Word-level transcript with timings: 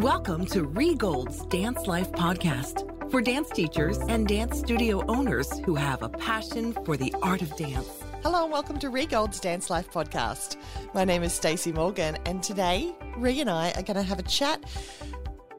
Welcome 0.00 0.46
to 0.46 0.64
Rhee 0.64 0.94
Gold's 0.94 1.44
Dance 1.44 1.86
Life 1.86 2.10
Podcast 2.12 3.10
for 3.10 3.20
dance 3.20 3.50
teachers 3.50 3.98
and 3.98 4.26
dance 4.26 4.58
studio 4.58 5.04
owners 5.08 5.58
who 5.66 5.74
have 5.74 6.02
a 6.02 6.08
passion 6.08 6.72
for 6.86 6.96
the 6.96 7.14
art 7.20 7.42
of 7.42 7.54
dance. 7.54 8.02
Hello 8.22 8.44
and 8.44 8.52
welcome 8.52 8.78
to 8.78 8.88
Rhee 8.88 9.04
Gold's 9.04 9.38
Dance 9.40 9.68
Life 9.68 9.90
podcast. 9.92 10.56
My 10.94 11.04
name 11.04 11.22
is 11.22 11.34
Stacey 11.34 11.70
Morgan 11.70 12.16
and 12.24 12.42
today 12.42 12.94
Rhee 13.18 13.42
and 13.42 13.50
I 13.50 13.72
are 13.72 13.82
going 13.82 13.98
to 13.98 14.02
have 14.02 14.18
a 14.18 14.22
chat 14.22 14.64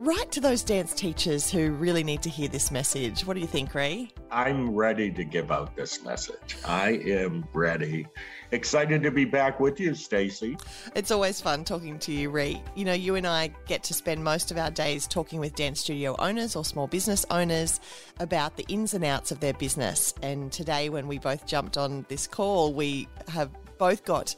right 0.02 0.32
to 0.32 0.42
those 0.42 0.64
dance 0.64 0.96
teachers 0.96 1.52
who 1.52 1.74
really 1.74 2.04
need 2.04 2.24
to 2.24 2.30
hear 2.30 2.48
this 2.48 2.72
message. 2.72 3.24
What 3.24 3.36
do 3.36 3.40
you 3.40 3.46
think, 3.46 3.76
Rhee? 3.76 4.12
I'm 4.32 4.74
ready 4.74 5.12
to 5.12 5.24
give 5.24 5.52
out 5.52 5.76
this 5.76 6.04
message. 6.04 6.58
I 6.66 6.94
am 7.06 7.46
ready. 7.54 8.08
Excited 8.50 9.04
to 9.04 9.12
be 9.12 9.26
back 9.26 9.60
with 9.60 9.80
you, 9.80 9.94
Stacey. 9.94 10.58
It's 10.96 11.12
always 11.12 11.40
fun 11.40 11.64
talking 11.66 12.00
to 12.00 12.12
you, 12.12 12.32
Re. 12.32 12.60
You 12.74 12.86
know, 12.86 12.94
you 12.94 13.14
and 13.14 13.28
I 13.28 13.52
get 13.68 13.84
to 13.84 13.94
spend 13.94 14.24
most 14.24 14.50
of 14.50 14.58
our 14.58 14.72
days 14.72 15.06
talking 15.06 15.40
with 15.40 15.54
dance 15.54 15.82
studio 15.82 16.16
owners 16.18 16.56
or 16.56 16.66
small 16.66 16.88
business 16.88 17.24
owners 17.30 17.80
about 18.20 18.58
the 18.58 18.66
ins 18.70 18.96
and 18.96 19.06
outs 19.06 19.30
of 19.30 19.40
their 19.40 19.54
business. 19.54 20.16
And 20.24 20.52
today, 20.52 20.90
when 20.90 21.08
we 21.08 21.20
both 21.20 21.46
jumped 21.46 21.78
on 21.78 22.08
this 22.10 22.26
call, 22.26 22.74
we 22.74 23.08
have 23.28 23.52
both 23.78 24.04
got 24.04 24.36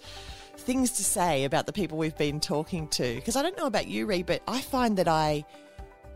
things 0.63 0.91
to 0.93 1.03
say 1.03 1.43
about 1.43 1.65
the 1.65 1.73
people 1.73 1.97
we've 1.97 2.17
been 2.17 2.39
talking 2.39 2.87
to. 2.89 3.15
Because 3.15 3.35
I 3.35 3.41
don't 3.41 3.57
know 3.57 3.65
about 3.65 3.87
you, 3.87 4.05
Rhee, 4.05 4.23
but 4.23 4.41
I 4.47 4.61
find 4.61 4.97
that 4.97 5.07
I, 5.07 5.45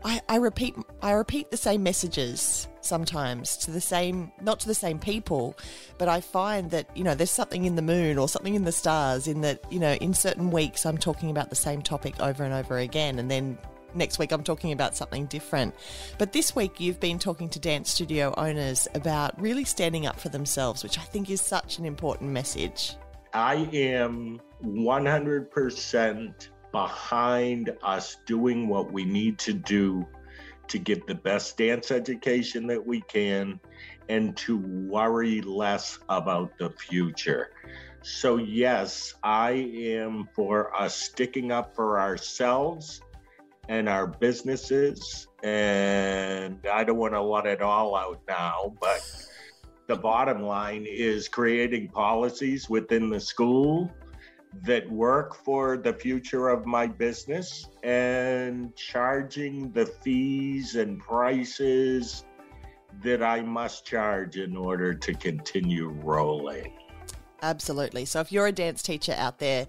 I, 0.04 0.20
I 0.28 0.36
repeat, 0.36 0.74
I 1.02 1.12
repeat 1.12 1.50
the 1.50 1.56
same 1.56 1.82
messages 1.82 2.68
sometimes 2.80 3.56
to 3.58 3.70
the 3.70 3.80
same, 3.80 4.32
not 4.40 4.60
to 4.60 4.66
the 4.66 4.74
same 4.74 4.98
people, 4.98 5.56
but 5.98 6.08
I 6.08 6.20
find 6.20 6.70
that 6.70 6.88
you 6.96 7.04
know 7.04 7.14
there's 7.14 7.30
something 7.30 7.64
in 7.64 7.76
the 7.76 7.82
moon 7.82 8.18
or 8.18 8.28
something 8.28 8.54
in 8.54 8.64
the 8.64 8.72
stars. 8.72 9.28
In 9.28 9.42
that 9.42 9.60
you 9.70 9.78
know, 9.78 9.92
in 9.94 10.14
certain 10.14 10.50
weeks 10.50 10.86
I'm 10.86 10.98
talking 10.98 11.30
about 11.30 11.50
the 11.50 11.56
same 11.56 11.82
topic 11.82 12.18
over 12.20 12.42
and 12.42 12.54
over 12.54 12.78
again, 12.78 13.18
and 13.18 13.30
then 13.30 13.58
next 13.94 14.18
week 14.18 14.32
I'm 14.32 14.42
talking 14.42 14.72
about 14.72 14.96
something 14.96 15.26
different. 15.26 15.74
But 16.16 16.32
this 16.32 16.56
week 16.56 16.80
you've 16.80 17.00
been 17.00 17.18
talking 17.18 17.48
to 17.50 17.60
dance 17.60 17.90
studio 17.90 18.34
owners 18.36 18.88
about 18.94 19.40
really 19.40 19.64
standing 19.64 20.06
up 20.06 20.18
for 20.18 20.28
themselves, 20.30 20.82
which 20.82 20.98
I 20.98 21.02
think 21.02 21.30
is 21.30 21.40
such 21.40 21.78
an 21.78 21.84
important 21.84 22.30
message. 22.30 22.96
I 23.38 23.68
am 23.72 24.40
100% 24.64 26.48
behind 26.72 27.76
us 27.84 28.16
doing 28.26 28.68
what 28.68 28.92
we 28.92 29.04
need 29.04 29.38
to 29.38 29.52
do 29.52 30.04
to 30.66 30.76
get 30.76 31.06
the 31.06 31.14
best 31.14 31.56
dance 31.56 31.92
education 31.92 32.66
that 32.66 32.84
we 32.84 33.00
can 33.02 33.60
and 34.08 34.36
to 34.38 34.58
worry 34.58 35.40
less 35.40 36.00
about 36.08 36.58
the 36.58 36.70
future. 36.70 37.50
So, 38.02 38.38
yes, 38.38 39.14
I 39.22 39.52
am 39.52 40.28
for 40.34 40.74
us 40.74 40.96
sticking 40.96 41.52
up 41.52 41.76
for 41.76 42.00
ourselves 42.00 43.02
and 43.68 43.88
our 43.88 44.08
businesses. 44.08 45.28
And 45.44 46.58
I 46.66 46.82
don't 46.82 46.98
want 46.98 47.14
to 47.14 47.22
let 47.22 47.46
it 47.46 47.62
all 47.62 47.94
out 47.94 48.20
now, 48.26 48.74
but 48.80 49.00
the 49.88 49.96
bottom 49.96 50.42
line 50.42 50.84
is 50.86 51.28
creating 51.28 51.88
policies 51.88 52.68
within 52.68 53.08
the 53.08 53.18
school 53.18 53.90
that 54.62 54.88
work 54.90 55.34
for 55.34 55.78
the 55.78 55.92
future 55.92 56.48
of 56.48 56.66
my 56.66 56.86
business 56.86 57.66
and 57.82 58.74
charging 58.76 59.72
the 59.72 59.86
fees 59.86 60.74
and 60.74 61.00
prices 61.00 62.24
that 63.02 63.22
I 63.22 63.40
must 63.40 63.86
charge 63.86 64.36
in 64.36 64.56
order 64.56 64.92
to 64.92 65.14
continue 65.14 65.88
rolling. 65.88 66.72
Absolutely. 67.40 68.04
So, 68.04 68.20
if 68.20 68.30
you're 68.30 68.48
a 68.48 68.52
dance 68.52 68.82
teacher 68.82 69.14
out 69.16 69.38
there 69.38 69.68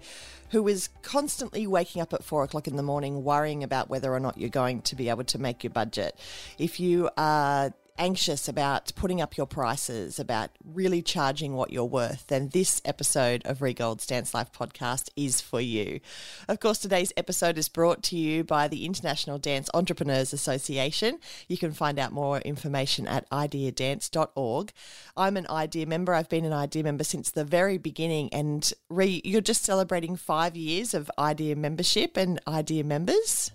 who 0.50 0.66
is 0.68 0.88
constantly 1.02 1.66
waking 1.66 2.02
up 2.02 2.12
at 2.12 2.24
four 2.24 2.42
o'clock 2.42 2.66
in 2.66 2.76
the 2.76 2.82
morning 2.82 3.22
worrying 3.22 3.62
about 3.62 3.88
whether 3.88 4.12
or 4.12 4.20
not 4.20 4.36
you're 4.36 4.50
going 4.50 4.82
to 4.82 4.96
be 4.96 5.08
able 5.08 5.24
to 5.24 5.38
make 5.38 5.62
your 5.62 5.70
budget, 5.70 6.18
if 6.58 6.80
you 6.80 7.08
are 7.16 7.72
anxious 8.00 8.48
about 8.48 8.92
putting 8.96 9.20
up 9.20 9.36
your 9.36 9.46
prices, 9.46 10.18
about 10.18 10.50
really 10.64 11.02
charging 11.02 11.52
what 11.52 11.70
you're 11.70 11.84
worth, 11.84 12.26
then 12.28 12.48
this 12.48 12.80
episode 12.84 13.42
of 13.44 13.60
Rhee 13.60 13.74
Gold's 13.74 14.06
Dance 14.06 14.32
Life 14.32 14.50
podcast 14.52 15.10
is 15.16 15.42
for 15.42 15.60
you. 15.60 16.00
Of 16.48 16.60
course, 16.60 16.78
today's 16.78 17.12
episode 17.16 17.58
is 17.58 17.68
brought 17.68 18.02
to 18.04 18.16
you 18.16 18.42
by 18.42 18.68
the 18.68 18.86
International 18.86 19.38
Dance 19.38 19.68
Entrepreneurs 19.74 20.32
Association. 20.32 21.18
You 21.46 21.58
can 21.58 21.72
find 21.72 21.98
out 21.98 22.10
more 22.10 22.38
information 22.38 23.06
at 23.06 23.28
ideadance.org. 23.28 24.72
I'm 25.14 25.36
an 25.36 25.46
IDEA 25.50 25.84
member. 25.84 26.14
I've 26.14 26.30
been 26.30 26.46
an 26.46 26.54
IDEA 26.54 26.82
member 26.82 27.04
since 27.04 27.30
the 27.30 27.44
very 27.44 27.76
beginning, 27.76 28.32
and 28.32 28.72
Rhee, 28.88 29.20
you're 29.24 29.42
just 29.42 29.62
celebrating 29.62 30.16
five 30.16 30.56
years 30.56 30.94
of 30.94 31.10
IDEA 31.18 31.54
membership 31.54 32.16
and 32.16 32.40
IDEA 32.46 32.82
members. 32.82 33.50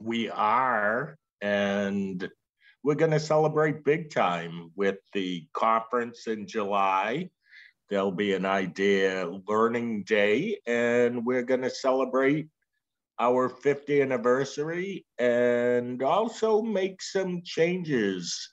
We 0.00 0.30
are. 0.30 1.18
And 1.42 2.30
we're 2.86 2.94
going 2.94 3.10
to 3.10 3.18
celebrate 3.18 3.82
big 3.84 4.14
time 4.14 4.70
with 4.76 4.98
the 5.12 5.44
conference 5.52 6.28
in 6.28 6.46
July. 6.46 7.28
There'll 7.90 8.12
be 8.12 8.32
an 8.34 8.46
idea 8.46 9.28
learning 9.48 10.04
day, 10.04 10.58
and 10.68 11.26
we're 11.26 11.42
going 11.42 11.62
to 11.62 11.70
celebrate 11.70 12.46
our 13.18 13.50
50th 13.50 14.02
anniversary 14.02 15.04
and 15.18 16.00
also 16.00 16.62
make 16.62 17.02
some 17.02 17.42
changes 17.44 18.52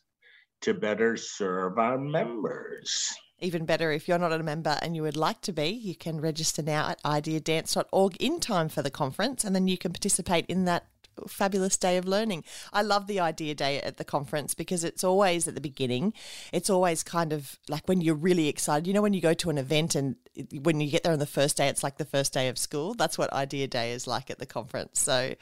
to 0.61 0.73
better 0.73 1.15
serve 1.15 1.77
our 1.77 1.99
members. 1.99 3.13
Even 3.37 3.65
better, 3.65 3.91
if 3.91 4.07
you're 4.07 4.17
not 4.17 4.33
a 4.33 4.41
member 4.41 4.79
and 4.81 4.95
you 4.95 5.03
would 5.03 5.17
like 5.17 5.41
to 5.41 5.53
be, 5.53 5.67
you 5.67 5.93
can 5.93 6.19
register 6.19 6.63
now 6.63 6.89
at 6.89 7.03
ideadance.org 7.03 8.17
in 8.19 8.39
time 8.39 8.67
for 8.67 8.81
the 8.81 8.89
conference, 8.89 9.43
and 9.43 9.55
then 9.55 9.67
you 9.67 9.77
can 9.77 9.91
participate 9.91 10.47
in 10.47 10.65
that 10.65 10.87
fabulous 11.27 11.77
day 11.77 11.97
of 11.97 12.05
learning. 12.05 12.43
I 12.71 12.81
love 12.81 13.07
the 13.07 13.19
idea 13.19 13.55
day 13.55 13.81
at 13.81 13.97
the 13.97 14.03
conference 14.03 14.53
because 14.53 14.83
it's 14.83 15.03
always 15.03 15.47
at 15.47 15.55
the 15.55 15.61
beginning. 15.61 16.13
It's 16.51 16.69
always 16.69 17.03
kind 17.03 17.33
of 17.33 17.57
like 17.69 17.87
when 17.87 18.01
you're 18.01 18.15
really 18.15 18.47
excited. 18.47 18.87
You 18.87 18.93
know, 18.93 19.01
when 19.01 19.13
you 19.13 19.21
go 19.21 19.33
to 19.33 19.49
an 19.49 19.57
event 19.57 19.95
and 19.95 20.15
when 20.61 20.81
you 20.81 20.89
get 20.89 21.03
there 21.03 21.13
on 21.13 21.19
the 21.19 21.25
first 21.25 21.57
day, 21.57 21.67
it's 21.67 21.83
like 21.83 21.97
the 21.97 22.05
first 22.05 22.33
day 22.33 22.47
of 22.47 22.57
school. 22.57 22.93
That's 22.93 23.17
what 23.17 23.31
idea 23.33 23.67
day 23.67 23.91
is 23.91 24.07
like 24.07 24.29
at 24.29 24.39
the 24.39 24.45
conference. 24.45 24.99
So, 24.99 25.35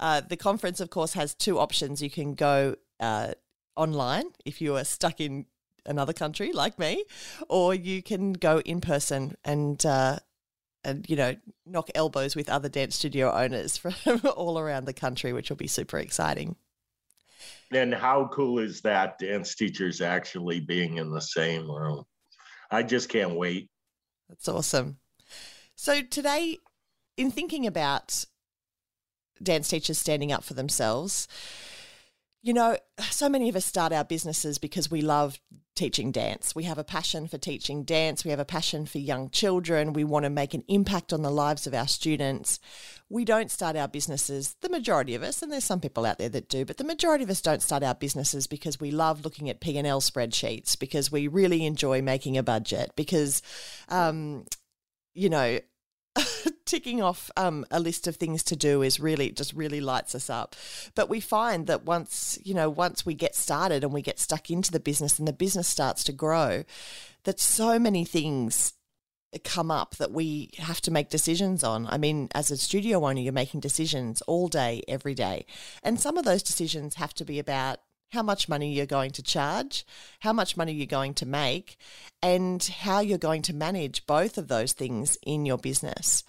uh, 0.00 0.20
the 0.20 0.36
conference, 0.36 0.80
of 0.80 0.90
course, 0.90 1.14
has 1.14 1.34
two 1.34 1.58
options. 1.58 2.02
You 2.02 2.10
can 2.10 2.34
go 2.34 2.76
uh, 3.00 3.32
online 3.76 4.26
if 4.44 4.60
you 4.60 4.76
are 4.76 4.84
stuck 4.84 5.20
in 5.20 5.46
another 5.86 6.12
country 6.12 6.52
like 6.52 6.78
me, 6.78 7.04
or 7.48 7.74
you 7.74 8.02
can 8.02 8.34
go 8.34 8.60
in 8.60 8.80
person 8.80 9.36
and 9.44 9.84
uh, 9.84 10.18
and 10.84 11.08
you 11.08 11.16
know 11.16 11.34
knock 11.66 11.90
elbows 11.94 12.36
with 12.36 12.48
other 12.48 12.68
dance 12.68 12.96
studio 12.96 13.32
owners 13.32 13.76
from 13.76 14.20
all 14.36 14.58
around 14.58 14.84
the 14.84 14.92
country, 14.92 15.32
which 15.32 15.50
will 15.50 15.56
be 15.56 15.66
super 15.66 15.98
exciting. 15.98 16.56
And 17.72 17.94
how 17.94 18.28
cool 18.32 18.58
is 18.58 18.80
that? 18.82 19.18
Dance 19.18 19.54
teachers 19.54 20.00
actually 20.00 20.60
being 20.60 20.96
in 20.96 21.10
the 21.10 21.20
same 21.20 21.70
room. 21.70 22.04
I 22.70 22.82
just 22.82 23.08
can't 23.08 23.34
wait. 23.34 23.68
That's 24.28 24.48
awesome. 24.48 24.98
So 25.74 26.02
today, 26.02 26.58
in 27.16 27.30
thinking 27.30 27.66
about 27.66 28.24
dance 29.42 29.68
teachers 29.68 29.98
standing 29.98 30.32
up 30.32 30.44
for 30.44 30.54
themselves, 30.54 31.28
you 32.42 32.52
know, 32.52 32.76
so 33.10 33.28
many 33.28 33.48
of 33.48 33.56
us 33.56 33.64
start 33.64 33.92
our 33.92 34.04
businesses 34.04 34.58
because 34.58 34.90
we 34.90 35.02
love 35.02 35.40
teaching 35.74 36.10
dance. 36.10 36.54
We 36.54 36.64
have 36.64 36.78
a 36.78 36.84
passion 36.84 37.28
for 37.28 37.38
teaching 37.38 37.84
dance. 37.84 38.24
We 38.24 38.30
have 38.30 38.40
a 38.40 38.44
passion 38.44 38.86
for 38.86 38.98
young 38.98 39.30
children. 39.30 39.92
We 39.92 40.04
want 40.04 40.24
to 40.24 40.30
make 40.30 40.54
an 40.54 40.64
impact 40.68 41.12
on 41.12 41.22
the 41.22 41.30
lives 41.30 41.66
of 41.66 41.74
our 41.74 41.86
students. 41.86 42.58
We 43.08 43.24
don't 43.24 43.50
start 43.50 43.76
our 43.76 43.88
businesses, 43.88 44.56
the 44.60 44.68
majority 44.68 45.14
of 45.14 45.22
us, 45.22 45.40
and 45.40 45.50
there's 45.50 45.64
some 45.64 45.80
people 45.80 46.04
out 46.04 46.18
there 46.18 46.28
that 46.28 46.48
do, 46.48 46.64
but 46.64 46.78
the 46.78 46.84
majority 46.84 47.24
of 47.24 47.30
us 47.30 47.40
don't 47.40 47.62
start 47.62 47.82
our 47.82 47.94
businesses 47.94 48.46
because 48.46 48.80
we 48.80 48.90
love 48.90 49.24
looking 49.24 49.48
at 49.48 49.60
P&L 49.60 50.00
spreadsheets, 50.00 50.78
because 50.78 51.12
we 51.12 51.28
really 51.28 51.64
enjoy 51.64 52.02
making 52.02 52.36
a 52.36 52.42
budget, 52.42 52.90
because, 52.96 53.40
um, 53.88 54.44
you 55.14 55.28
know, 55.28 55.60
ticking 56.64 57.02
off 57.02 57.30
um, 57.36 57.64
a 57.70 57.80
list 57.80 58.06
of 58.06 58.16
things 58.16 58.42
to 58.44 58.56
do 58.56 58.82
is 58.82 59.00
really 59.00 59.30
just 59.30 59.52
really 59.52 59.80
lights 59.80 60.14
us 60.14 60.28
up. 60.28 60.54
But 60.94 61.08
we 61.08 61.20
find 61.20 61.66
that 61.66 61.84
once 61.84 62.38
you 62.44 62.54
know 62.54 62.70
once 62.70 63.06
we 63.06 63.14
get 63.14 63.34
started 63.34 63.84
and 63.84 63.92
we 63.92 64.02
get 64.02 64.18
stuck 64.18 64.50
into 64.50 64.70
the 64.70 64.80
business 64.80 65.18
and 65.18 65.26
the 65.26 65.32
business 65.32 65.68
starts 65.68 66.04
to 66.04 66.12
grow, 66.12 66.64
that 67.24 67.40
so 67.40 67.78
many 67.78 68.04
things 68.04 68.74
come 69.44 69.70
up 69.70 69.96
that 69.96 70.10
we 70.10 70.50
have 70.58 70.80
to 70.80 70.90
make 70.90 71.10
decisions 71.10 71.62
on. 71.62 71.86
I 71.86 71.98
mean, 71.98 72.28
as 72.34 72.50
a 72.50 72.56
studio 72.56 73.06
owner, 73.06 73.20
you're 73.20 73.32
making 73.32 73.60
decisions 73.60 74.22
all 74.22 74.48
day, 74.48 74.82
every 74.88 75.14
day. 75.14 75.44
And 75.82 76.00
some 76.00 76.16
of 76.16 76.24
those 76.24 76.42
decisions 76.42 76.94
have 76.94 77.12
to 77.14 77.24
be 77.24 77.38
about 77.38 77.80
how 78.10 78.22
much 78.22 78.48
money 78.48 78.72
you're 78.72 78.86
going 78.86 79.10
to 79.12 79.22
charge, 79.22 79.86
how 80.20 80.32
much 80.32 80.56
money 80.56 80.72
you're 80.72 80.86
going 80.86 81.14
to 81.14 81.26
make, 81.26 81.76
and 82.22 82.62
how 82.64 83.00
you're 83.00 83.18
going 83.18 83.42
to 83.42 83.54
manage 83.54 84.06
both 84.06 84.38
of 84.38 84.48
those 84.48 84.72
things 84.72 85.18
in 85.22 85.46
your 85.46 85.58
business. 85.58 86.24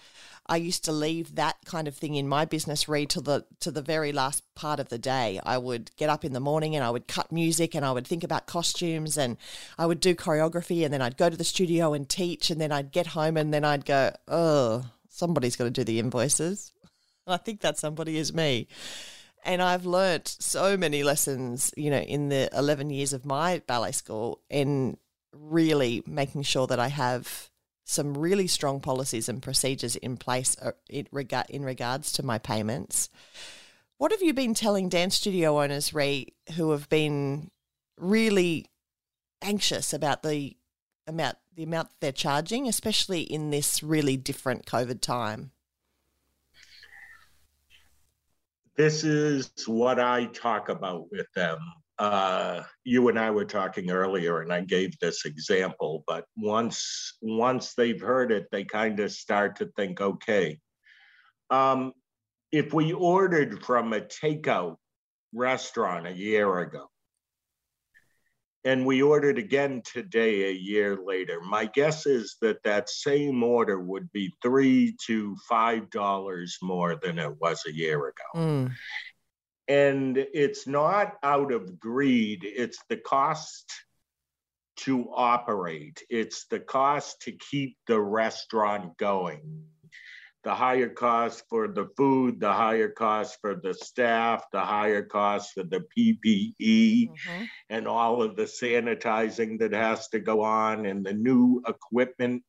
I 0.49 0.57
used 0.57 0.83
to 0.85 0.91
leave 0.91 1.35
that 1.35 1.57
kind 1.65 1.87
of 1.87 1.95
thing 1.95 2.15
in 2.15 2.27
my 2.27 2.43
business 2.43 2.89
read 2.89 3.11
to 3.11 3.21
the 3.21 3.45
to 3.59 3.69
the 3.69 3.83
very 3.83 4.11
last 4.11 4.43
part 4.55 4.79
of 4.79 4.89
the 4.89 4.97
day. 4.97 5.39
I 5.45 5.59
would 5.59 5.91
get 5.95 6.09
up 6.09 6.25
in 6.25 6.33
the 6.33 6.39
morning 6.39 6.75
and 6.75 6.83
I 6.83 6.89
would 6.89 7.07
cut 7.07 7.31
music 7.31 7.75
and 7.75 7.85
I 7.85 7.91
would 7.91 8.07
think 8.07 8.23
about 8.23 8.47
costumes 8.47 9.15
and 9.15 9.37
I 9.77 9.85
would 9.85 9.99
do 9.99 10.15
choreography 10.15 10.83
and 10.83 10.91
then 10.91 11.03
I'd 11.03 11.17
go 11.17 11.29
to 11.29 11.37
the 11.37 11.43
studio 11.43 11.93
and 11.93 12.09
teach 12.09 12.49
and 12.49 12.59
then 12.59 12.71
I'd 12.71 12.91
get 12.91 13.07
home 13.07 13.37
and 13.37 13.53
then 13.53 13.63
I'd 13.63 13.85
go, 13.85 14.11
oh, 14.27 14.85
somebody's 15.07 15.55
got 15.55 15.65
to 15.65 15.69
do 15.69 15.83
the 15.83 15.99
invoices. 15.99 16.73
I 17.27 17.37
think 17.37 17.61
that 17.61 17.77
somebody 17.77 18.17
is 18.17 18.33
me. 18.33 18.67
And 19.43 19.61
I've 19.61 19.85
learnt 19.85 20.27
so 20.27 20.75
many 20.77 21.03
lessons, 21.03 21.73
you 21.77 21.89
know, 21.89 21.99
in 21.99 22.29
the 22.29 22.49
11 22.55 22.89
years 22.89 23.13
of 23.13 23.25
my 23.25 23.61
ballet 23.67 23.93
school 23.93 24.41
in 24.49 24.97
really 25.33 26.03
making 26.05 26.43
sure 26.43 26.67
that 26.67 26.79
I 26.79 26.89
have 26.89 27.49
some 27.85 28.15
really 28.15 28.45
strong 28.45 28.79
policies 28.79 29.27
and 29.27 29.41
procedures 29.41 29.95
in 29.95 30.15
place 30.15 30.55
uh, 30.61 30.71
in, 30.89 31.07
regard, 31.11 31.49
in 31.49 31.63
regards 31.63 32.11
to 32.13 32.23
my 32.23 32.37
payments. 32.37 33.09
What 33.97 34.11
have 34.11 34.21
you 34.21 34.33
been 34.33 34.53
telling 34.53 34.89
dance 34.89 35.15
studio 35.15 35.61
owners, 35.61 35.93
Rhee, 35.93 36.33
who 36.55 36.71
have 36.71 36.87
been 36.89 37.49
really 37.97 38.67
anxious 39.41 39.91
about 39.91 40.23
the 40.23 40.55
amount 41.07 41.37
the 41.55 41.63
amount 41.63 41.89
they're 41.99 42.11
charging, 42.11 42.67
especially 42.67 43.21
in 43.21 43.49
this 43.49 43.83
really 43.83 44.15
different 44.15 44.65
COVID 44.65 45.01
time? 45.01 45.51
This 48.79 49.03
is 49.03 49.51
what 49.65 49.99
I 49.99 50.27
talk 50.27 50.69
about 50.69 51.11
with 51.11 51.27
them. 51.35 51.59
Uh, 51.97 52.63
you 52.85 53.09
and 53.09 53.19
I 53.19 53.29
were 53.29 53.43
talking 53.43 53.91
earlier, 53.91 54.39
and 54.39 54.53
I 54.53 54.61
gave 54.61 54.97
this 54.99 55.25
example. 55.25 56.05
But 56.07 56.23
once 56.37 57.17
once 57.21 57.73
they've 57.73 57.99
heard 57.99 58.31
it, 58.31 58.47
they 58.53 58.63
kind 58.63 58.97
of 59.01 59.11
start 59.11 59.57
to 59.57 59.65
think, 59.75 59.99
okay, 59.99 60.59
um, 61.49 61.91
if 62.53 62.73
we 62.73 62.93
ordered 62.93 63.65
from 63.65 63.91
a 63.91 63.99
takeout 63.99 64.77
restaurant 65.33 66.07
a 66.07 66.13
year 66.13 66.59
ago, 66.59 66.87
and 68.65 68.85
we 68.85 69.01
ordered 69.01 69.37
again 69.37 69.81
today 69.85 70.49
a 70.49 70.53
year 70.53 70.97
later. 70.97 71.39
My 71.41 71.65
guess 71.65 72.05
is 72.05 72.37
that 72.41 72.63
that 72.63 72.89
same 72.89 73.41
order 73.43 73.79
would 73.79 74.11
be 74.11 74.33
three 74.41 74.95
to 75.07 75.35
five 75.47 75.89
dollars 75.89 76.57
more 76.61 76.95
than 76.95 77.19
it 77.19 77.39
was 77.39 77.63
a 77.67 77.73
year 77.73 78.07
ago. 78.07 78.23
Mm. 78.35 78.71
and 79.67 80.17
it's 80.17 80.67
not 80.67 81.13
out 81.23 81.51
of 81.51 81.79
greed. 81.79 82.43
It's 82.43 82.79
the 82.89 82.97
cost 82.97 83.71
to 84.77 85.09
operate. 85.13 86.01
It's 86.09 86.45
the 86.45 86.59
cost 86.59 87.21
to 87.23 87.31
keep 87.33 87.77
the 87.87 87.99
restaurant 87.99 88.97
going 88.97 89.65
the 90.43 90.55
higher 90.55 90.89
cost 90.89 91.43
for 91.49 91.67
the 91.67 91.89
food, 91.97 92.39
the 92.39 92.51
higher 92.51 92.89
cost 92.89 93.37
for 93.41 93.55
the 93.55 93.73
staff, 93.73 94.45
the 94.51 94.61
higher 94.61 95.03
cost 95.03 95.53
for 95.53 95.63
the 95.63 95.83
PPE, 95.97 97.09
mm-hmm. 97.09 97.43
and 97.69 97.87
all 97.87 98.21
of 98.21 98.35
the 98.35 98.43
sanitizing 98.43 99.59
that 99.59 99.73
has 99.73 100.07
to 100.09 100.19
go 100.19 100.41
on, 100.41 100.85
and 100.85 101.05
the 101.05 101.13
new 101.13 101.61
equipment 101.67 102.43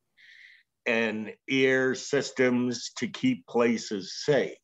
and 0.85 1.33
air 1.49 1.93
systems 1.93 2.91
to 2.97 3.07
keep 3.07 3.45
places 3.47 4.23
safe. 4.23 4.57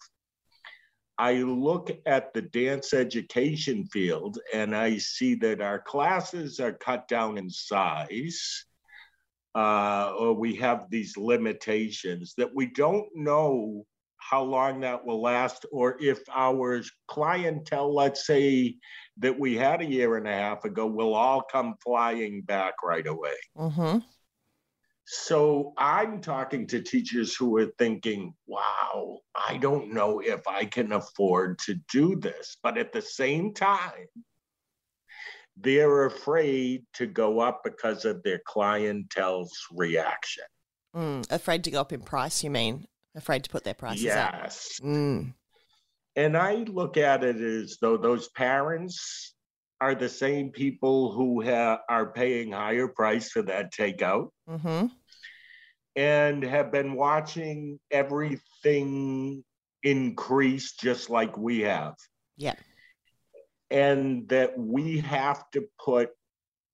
I 1.19 1.33
look 1.33 1.89
at 2.05 2.33
the 2.33 2.43
dance 2.43 2.93
education 2.93 3.85
field 3.85 4.37
and 4.53 4.75
I 4.75 4.97
see 4.97 5.33
that 5.35 5.61
our 5.61 5.79
classes 5.79 6.59
are 6.59 6.73
cut 6.73 7.07
down 7.07 7.39
in 7.39 7.49
size 7.49 8.65
uh, 9.57 10.13
or 10.19 10.33
we 10.33 10.55
have 10.55 10.85
these 10.91 11.17
limitations 11.17 12.35
that 12.37 12.53
we 12.53 12.67
don't 12.67 13.07
know 13.15 13.83
how 14.17 14.43
long 14.43 14.81
that 14.81 15.03
will 15.03 15.19
last, 15.19 15.65
or 15.71 15.97
if 15.99 16.19
our 16.31 16.83
clientele, 17.07 17.91
let's 17.91 18.27
say 18.27 18.75
that 19.17 19.39
we 19.39 19.55
had 19.55 19.81
a 19.81 19.85
year 19.85 20.17
and 20.17 20.27
a 20.27 20.31
half 20.31 20.63
ago, 20.63 20.85
will 20.85 21.15
all 21.15 21.41
come 21.41 21.73
flying 21.83 22.41
back 22.41 22.75
right 22.83 23.07
away. 23.07 23.37
Mm-hmm. 23.57 23.97
So 25.05 25.73
I'm 25.75 26.21
talking 26.21 26.67
to 26.67 26.81
teachers 26.81 27.35
who 27.35 27.57
are 27.57 27.71
thinking, 27.79 28.35
wow, 28.45 29.19
I 29.47 29.57
don't 29.57 29.91
know 29.91 30.19
if 30.19 30.47
I 30.47 30.65
can 30.65 30.91
afford 30.91 31.57
to 31.59 31.75
do 31.91 32.15
this. 32.15 32.57
But 32.61 32.77
at 32.77 32.93
the 32.93 33.01
same 33.01 33.55
time, 33.55 34.05
they're 35.61 36.05
afraid 36.05 36.83
to 36.93 37.05
go 37.05 37.39
up 37.39 37.61
because 37.63 38.05
of 38.05 38.21
their 38.23 38.41
clientele's 38.45 39.57
reaction. 39.71 40.43
Mm, 40.95 41.31
afraid 41.31 41.63
to 41.63 41.71
go 41.71 41.81
up 41.81 41.93
in 41.93 42.01
price, 42.01 42.43
you 42.43 42.49
mean? 42.49 42.85
Afraid 43.15 43.43
to 43.43 43.49
put 43.49 43.63
their 43.63 43.73
prices 43.73 44.03
yes. 44.03 44.17
up? 44.17 44.33
Yes. 44.41 44.79
Mm. 44.83 45.33
And 46.15 46.37
I 46.37 46.55
look 46.55 46.97
at 46.97 47.23
it 47.23 47.37
as 47.37 47.77
though 47.81 47.97
those 47.97 48.29
parents 48.29 49.35
are 49.79 49.95
the 49.95 50.09
same 50.09 50.49
people 50.49 51.11
who 51.11 51.43
ha- 51.43 51.81
are 51.89 52.11
paying 52.11 52.51
higher 52.51 52.87
price 52.87 53.29
for 53.29 53.43
that 53.43 53.73
takeout 53.73 54.29
mm-hmm. 54.49 54.87
and 55.95 56.43
have 56.43 56.71
been 56.71 56.93
watching 56.93 57.79
everything 57.91 59.43
increase 59.83 60.73
just 60.73 61.09
like 61.11 61.37
we 61.37 61.61
have. 61.61 61.93
Yeah 62.37 62.55
and 63.69 64.27
that 64.29 64.57
we 64.57 64.99
have 64.99 65.49
to 65.51 65.67
put 65.83 66.09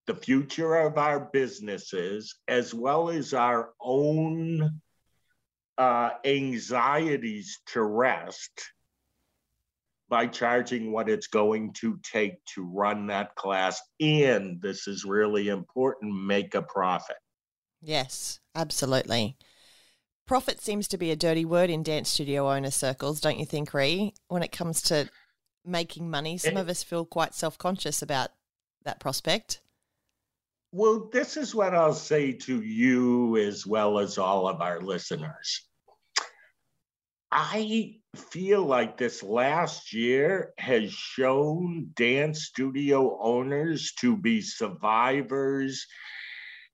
the 0.06 0.16
future 0.16 0.76
of 0.76 0.98
our 0.98 1.30
businesses 1.32 2.36
as 2.48 2.74
well 2.74 3.10
as 3.10 3.34
our 3.34 3.72
own 3.80 4.82
uh, 5.78 6.10
anxieties 6.26 7.60
to 7.68 7.82
rest 7.82 8.72
by 10.10 10.28
charging 10.28 10.92
what 10.92 11.10
it's 11.10 11.28
going 11.28 11.74
to 11.74 12.00
take 12.04 12.44
to 12.46 12.64
run 12.64 13.08
that 13.08 13.34
class. 13.36 13.82
And 14.00 14.62
this 14.62 14.88
is 14.88 15.06
really 15.06 15.48
important 15.48 16.14
make 16.28 16.54
a 16.54 16.62
profit. 16.62 17.16
Yes 17.82 18.40
absolutely. 18.56 19.38
Profit 20.26 20.62
seems 20.62 20.88
to 20.90 20.98
be 20.98 21.12
a 21.12 21.16
dirty 21.16 21.44
word 21.44 21.70
in 21.70 21.84
dance 21.84 22.10
studio 22.10 22.50
owner 22.50 22.72
circles 22.72 23.20
don't 23.20 23.40
you 23.40 23.46
think 23.46 23.74
Rhee 23.74 24.14
when 24.28 24.44
it 24.44 24.52
comes 24.52 24.82
to 24.84 25.10
making 25.66 26.10
money. 26.10 26.38
Some 26.38 26.58
eh, 26.58 26.62
of 26.62 26.70
us 26.70 26.84
feel 26.84 27.06
quite 27.06 27.34
self 27.34 27.58
conscious 27.58 28.02
about 28.02 28.30
that 28.84 29.00
prospect. 29.00 29.62
Well, 30.72 31.10
this 31.12 31.38
is 31.38 31.54
what 31.54 31.76
I'll 31.76 31.94
say 31.94 32.32
to 32.32 32.62
you 32.62 33.38
as 33.38 33.66
well 33.66 34.00
as 34.00 34.18
all 34.18 34.48
of 34.48 34.60
our 34.60 34.82
listeners. 34.82 35.62
I 37.32 37.96
feel 38.16 38.64
like 38.64 38.98
this 38.98 39.24
last 39.24 39.94
year 39.94 40.54
has 40.58 40.92
shown 40.92 41.90
dance 41.96 42.46
studio 42.46 43.18
owners 43.20 43.94
to 44.02 44.16
be 44.18 44.42
survivors, 44.42 45.86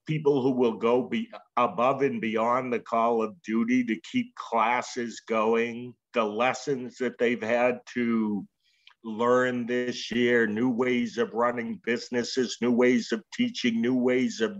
people 0.05 0.41
who 0.41 0.51
will 0.51 0.77
go 0.77 1.03
be 1.03 1.29
above 1.55 2.01
and 2.01 2.19
beyond 2.19 2.73
the 2.73 2.79
call 2.79 3.21
of 3.21 3.41
duty 3.41 3.83
to 3.85 3.99
keep 4.11 4.35
classes 4.35 5.21
going, 5.27 5.93
the 6.13 6.25
lessons 6.25 6.97
that 6.97 7.17
they've 7.17 7.43
had 7.43 7.79
to 7.93 8.45
learn 9.03 9.65
this 9.65 10.11
year 10.11 10.45
new 10.45 10.69
ways 10.69 11.17
of 11.17 11.33
running 11.33 11.79
businesses, 11.85 12.57
new 12.61 12.71
ways 12.71 13.11
of 13.11 13.23
teaching, 13.33 13.81
new 13.81 13.95
ways 13.95 14.41
of 14.41 14.57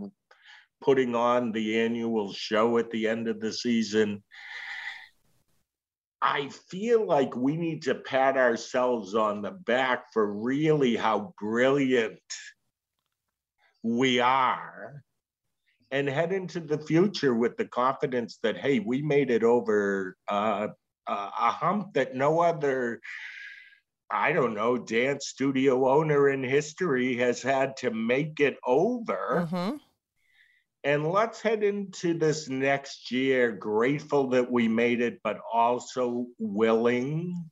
putting 0.82 1.16
on 1.16 1.52
the 1.52 1.80
annual 1.80 2.34
show 2.34 2.78
at 2.78 2.90
the 2.92 3.08
end 3.08 3.28
of 3.28 3.40
the 3.40 3.52
season. 3.52 4.24
I 6.22 6.50
feel 6.70 7.06
like 7.06 7.36
we 7.36 7.56
need 7.56 7.84
to 7.84 7.96
pat 7.96 8.38
ourselves 8.38 9.16
on 9.16 9.42
the 9.42 9.52
back 9.52 10.12
for 10.14 10.34
really 10.34 10.96
how 10.96 11.34
brilliant 11.40 12.20
we 13.84 14.20
are 14.20 15.04
and 15.92 16.08
head 16.08 16.32
into 16.32 16.60
the 16.60 16.78
future 16.78 17.34
with 17.34 17.58
the 17.58 17.66
confidence 17.66 18.38
that, 18.44 18.58
hey, 18.58 18.80
we 18.80 19.02
made 19.02 19.32
it 19.32 19.44
over 19.44 20.16
uh, 20.28 20.68
uh, 21.08 21.30
a 21.40 21.52
hump 21.52 21.94
that 21.94 22.16
no 22.16 22.40
other 22.42 23.02
I 24.12 24.32
don't 24.32 24.56
know, 24.56 24.78
dance 24.78 25.28
studio 25.28 25.88
owner 25.88 26.30
in 26.30 26.44
history 26.44 27.18
has 27.18 27.42
had 27.42 27.78
to 27.78 27.92
make 27.92 28.40
it 28.40 28.58
over. 28.66 29.48
Mm-hmm. 29.52 29.78
And 30.84 31.08
let's 31.08 31.42
head 31.42 31.62
into 31.62 32.18
this 32.18 32.48
next 32.48 33.12
year 33.12 33.52
grateful 33.52 34.30
that 34.30 34.50
we 34.52 34.68
made 34.68 35.02
it, 35.02 35.20
but 35.24 35.40
also 35.52 36.26
willing 36.40 37.50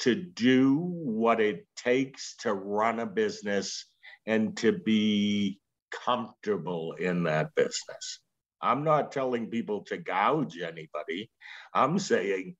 to 0.00 0.14
do 0.14 0.76
what 0.76 1.40
it 1.40 1.66
takes 1.76 2.36
to 2.36 2.54
run 2.54 3.00
a 3.00 3.06
business 3.06 3.86
and 4.26 4.56
to 4.58 4.72
be 4.72 5.60
comfortable 5.90 6.92
in 6.92 7.24
that 7.24 7.54
business. 7.54 8.20
I'm 8.62 8.84
not 8.84 9.12
telling 9.12 9.50
people 9.50 9.84
to 9.84 9.98
gouge 9.98 10.58
anybody. 10.58 11.30
I'm 11.74 11.98
saying 11.98 12.56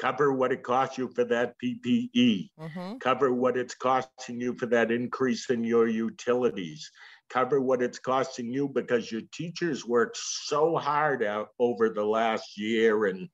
cover 0.00 0.32
what 0.32 0.50
it 0.50 0.62
costs 0.62 0.96
you 0.96 1.08
for 1.14 1.24
that 1.24 1.54
PPE, 1.62 2.48
mm-hmm. 2.58 2.96
cover 2.98 3.32
what 3.34 3.58
it's 3.58 3.74
costing 3.74 4.40
you 4.40 4.54
for 4.54 4.64
that 4.66 4.90
increase 4.90 5.50
in 5.50 5.62
your 5.62 5.86
utilities, 5.88 6.90
cover 7.28 7.60
what 7.60 7.82
it's 7.82 7.98
costing 7.98 8.50
you 8.50 8.66
because 8.66 9.12
your 9.12 9.20
teachers 9.30 9.84
worked 9.84 10.16
so 10.16 10.74
hard 10.76 11.22
out 11.22 11.48
over 11.58 11.90
the 11.90 12.04
last 12.04 12.56
year 12.56 13.06
and 13.06 13.28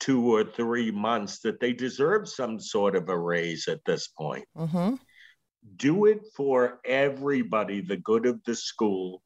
two 0.00 0.34
or 0.34 0.42
three 0.42 0.90
months 0.90 1.38
that 1.40 1.60
they 1.60 1.72
deserve 1.72 2.28
some 2.28 2.58
sort 2.58 2.96
of 2.96 3.08
a 3.08 3.16
raise 3.16 3.68
at 3.68 3.84
this 3.86 4.08
point. 4.08 4.44
Mm-hmm. 4.56 4.96
Do 5.76 6.06
it 6.06 6.22
for 6.34 6.80
everybody, 6.84 7.82
the 7.82 7.98
good 7.98 8.26
of 8.26 8.42
the 8.44 8.56
school, 8.56 9.22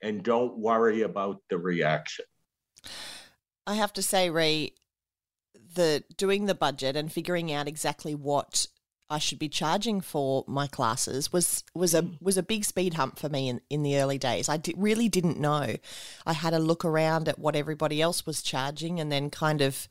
and 0.00 0.22
don't 0.22 0.56
worry 0.56 1.02
about 1.02 1.38
the 1.50 1.58
reaction. 1.58 2.26
I 3.66 3.74
have 3.74 3.92
to 3.94 4.02
say, 4.02 4.30
Rhee, 4.30 4.74
the 5.74 6.04
doing 6.16 6.46
the 6.46 6.54
budget 6.54 6.96
and 6.96 7.12
figuring 7.12 7.52
out 7.52 7.68
exactly 7.68 8.14
what 8.14 8.66
I 9.08 9.18
should 9.18 9.40
be 9.40 9.48
charging 9.48 10.00
for 10.00 10.44
my 10.46 10.68
classes 10.68 11.32
was 11.32 11.64
was 11.74 11.94
a 11.94 12.02
mm. 12.02 12.22
was 12.22 12.38
a 12.38 12.44
big 12.44 12.64
speed 12.64 12.94
hump 12.94 13.18
for 13.18 13.28
me 13.28 13.48
in, 13.48 13.60
in 13.68 13.82
the 13.82 13.98
early 13.98 14.18
days. 14.18 14.48
I 14.48 14.56
di- 14.56 14.74
really 14.76 15.08
didn't 15.08 15.40
know. 15.40 15.74
I 16.24 16.32
had 16.32 16.54
a 16.54 16.60
look 16.60 16.84
around 16.84 17.28
at 17.28 17.38
what 17.38 17.56
everybody 17.56 18.00
else 18.00 18.24
was 18.24 18.40
charging 18.40 19.00
and 19.00 19.10
then 19.10 19.28
kind 19.28 19.62
of 19.62 19.88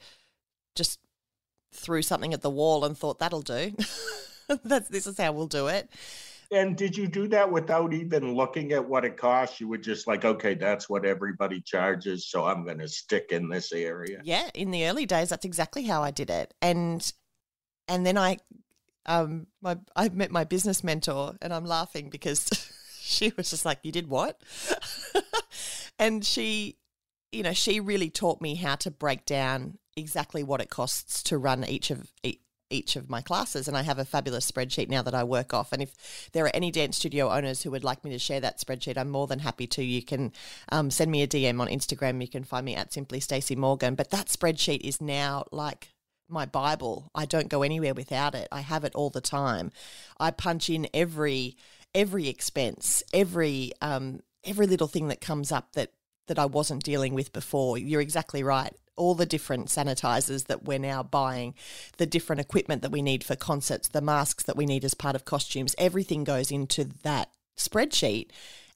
just 0.73 0.99
threw 1.73 2.01
something 2.01 2.33
at 2.33 2.41
the 2.41 2.49
wall 2.49 2.85
and 2.85 2.97
thought 2.97 3.19
that'll 3.19 3.41
do. 3.41 3.75
That's 4.63 4.87
this 4.87 5.05
is 5.05 5.17
how 5.17 5.33
we'll 5.33 5.47
do 5.47 5.67
it. 5.67 5.89
And 6.51 6.75
did 6.75 6.97
you 6.97 7.07
do 7.07 7.27
that 7.27 7.51
without 7.51 7.93
even 7.93 8.33
looking 8.33 8.71
at 8.71 8.87
what 8.87 9.05
it 9.05 9.17
costs? 9.17 9.59
You 9.59 9.67
were 9.67 9.77
just 9.77 10.07
like, 10.07 10.25
okay, 10.25 10.55
that's 10.55 10.89
what 10.89 11.05
everybody 11.05 11.61
charges, 11.61 12.27
so 12.27 12.45
I'm 12.45 12.65
going 12.65 12.79
to 12.79 12.87
stick 12.87 13.27
in 13.31 13.49
this 13.49 13.71
area. 13.71 14.21
Yeah, 14.23 14.49
in 14.55 14.71
the 14.71 14.87
early 14.87 15.05
days, 15.05 15.29
that's 15.29 15.45
exactly 15.45 15.83
how 15.83 16.01
I 16.01 16.09
did 16.11 16.29
it, 16.31 16.53
and 16.61 17.11
and 17.87 18.05
then 18.05 18.17
I, 18.17 18.37
um, 19.05 19.47
my 19.61 19.77
I 19.95 20.09
met 20.09 20.31
my 20.31 20.43
business 20.43 20.83
mentor, 20.83 21.35
and 21.41 21.53
I'm 21.53 21.65
laughing 21.65 22.09
because 22.09 22.49
she 22.99 23.31
was 23.37 23.51
just 23.51 23.65
like, 23.65 23.79
"You 23.83 23.91
did 23.91 24.07
what?" 24.07 24.41
and 25.99 26.25
she, 26.25 26.77
you 27.31 27.43
know, 27.43 27.53
she 27.53 27.79
really 27.79 28.09
taught 28.09 28.41
me 28.41 28.55
how 28.55 28.75
to 28.77 28.89
break 28.89 29.25
down 29.27 29.77
exactly 29.95 30.43
what 30.43 30.61
it 30.61 30.69
costs 30.71 31.21
to 31.23 31.37
run 31.37 31.63
each 31.63 31.91
of 31.91 32.11
each 32.69 32.95
of 32.95 33.09
my 33.09 33.21
classes. 33.21 33.67
And 33.67 33.77
I 33.77 33.83
have 33.83 33.99
a 33.99 34.05
fabulous 34.05 34.49
spreadsheet 34.49 34.89
now 34.89 35.01
that 35.01 35.13
I 35.13 35.23
work 35.23 35.53
off. 35.53 35.71
And 35.71 35.81
if 35.81 36.29
there 36.33 36.45
are 36.45 36.55
any 36.55 36.71
dance 36.71 36.97
studio 36.97 37.29
owners 37.29 37.63
who 37.63 37.71
would 37.71 37.83
like 37.83 38.03
me 38.03 38.11
to 38.11 38.19
share 38.19 38.39
that 38.39 38.59
spreadsheet, 38.59 38.97
I'm 38.97 39.09
more 39.09 39.27
than 39.27 39.39
happy 39.39 39.67
to. 39.67 39.83
You 39.83 40.01
can 40.01 40.31
um, 40.71 40.91
send 40.91 41.11
me 41.11 41.21
a 41.23 41.27
DM 41.27 41.59
on 41.59 41.67
Instagram. 41.67 42.21
You 42.21 42.27
can 42.27 42.43
find 42.43 42.65
me 42.65 42.75
at 42.75 42.93
Simply 42.93 43.19
Stacey 43.19 43.55
Morgan. 43.55 43.95
But 43.95 44.11
that 44.11 44.27
spreadsheet 44.27 44.81
is 44.81 45.01
now 45.01 45.45
like 45.51 45.89
my 46.29 46.45
Bible. 46.45 47.11
I 47.15 47.25
don't 47.25 47.49
go 47.49 47.63
anywhere 47.63 47.93
without 47.93 48.35
it. 48.35 48.47
I 48.51 48.61
have 48.61 48.83
it 48.83 48.95
all 48.95 49.09
the 49.09 49.21
time. 49.21 49.71
I 50.19 50.31
punch 50.31 50.69
in 50.69 50.87
every 50.93 51.57
every 51.95 52.27
expense, 52.27 53.03
every 53.13 53.71
um, 53.81 54.21
every 54.43 54.67
little 54.67 54.87
thing 54.87 55.07
that 55.07 55.21
comes 55.21 55.51
up 55.51 55.73
that 55.73 55.91
that 56.27 56.39
I 56.39 56.45
wasn't 56.45 56.83
dealing 56.83 57.15
with 57.15 57.33
before. 57.33 57.77
You're 57.77 58.01
exactly 58.01 58.43
right 58.43 58.73
all 58.99 59.15
the 59.15 59.25
different 59.25 59.69
sanitizers 59.69 60.45
that 60.45 60.65
we're 60.65 60.77
now 60.77 61.01
buying, 61.01 61.55
the 61.97 62.05
different 62.05 62.41
equipment 62.41 62.81
that 62.81 62.91
we 62.91 63.01
need 63.01 63.23
for 63.23 63.35
concerts, 63.35 63.87
the 63.87 64.01
masks 64.01 64.43
that 64.43 64.57
we 64.57 64.65
need 64.65 64.85
as 64.85 64.93
part 64.93 65.15
of 65.15 65.25
costumes, 65.25 65.73
everything 65.77 66.23
goes 66.23 66.51
into 66.51 66.83
that 67.03 67.31
spreadsheet. 67.57 68.29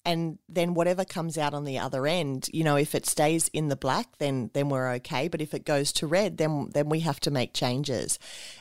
And 0.05 0.39
then 0.49 0.73
whatever 0.73 1.05
comes 1.05 1.37
out 1.37 1.53
on 1.53 1.63
the 1.63 1.79
other 1.79 2.07
end, 2.07 2.49
you 2.51 2.63
know, 2.63 2.75
if 2.75 2.95
it 2.95 3.05
stays 3.05 3.47
in 3.49 3.69
the 3.69 3.75
black, 3.75 4.17
then 4.17 4.49
then 4.53 4.67
we're 4.67 4.91
okay. 4.95 5.29
But 5.29 5.41
if 5.41 5.53
it 5.53 5.65
goes 5.65 5.93
to 5.93 6.07
red, 6.07 6.37
then 6.37 6.71
then 6.73 6.89
we 6.89 7.01
have 7.01 7.21
to 7.21 7.31
make 7.31 7.53
changes. 7.53 8.19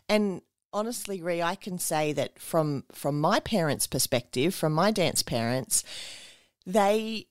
And 0.09 0.43
honestly, 0.73 1.21
Rhee, 1.21 1.43
I 1.43 1.57
can 1.57 1.79
say 1.79 2.13
that 2.13 2.39
from 2.39 2.85
from 2.93 3.21
my 3.21 3.41
parents' 3.41 3.89
perspective, 3.89 4.55
from 4.55 4.73
my 4.73 4.93
dance 4.93 5.25
parents, 5.25 5.83
they 6.65 7.27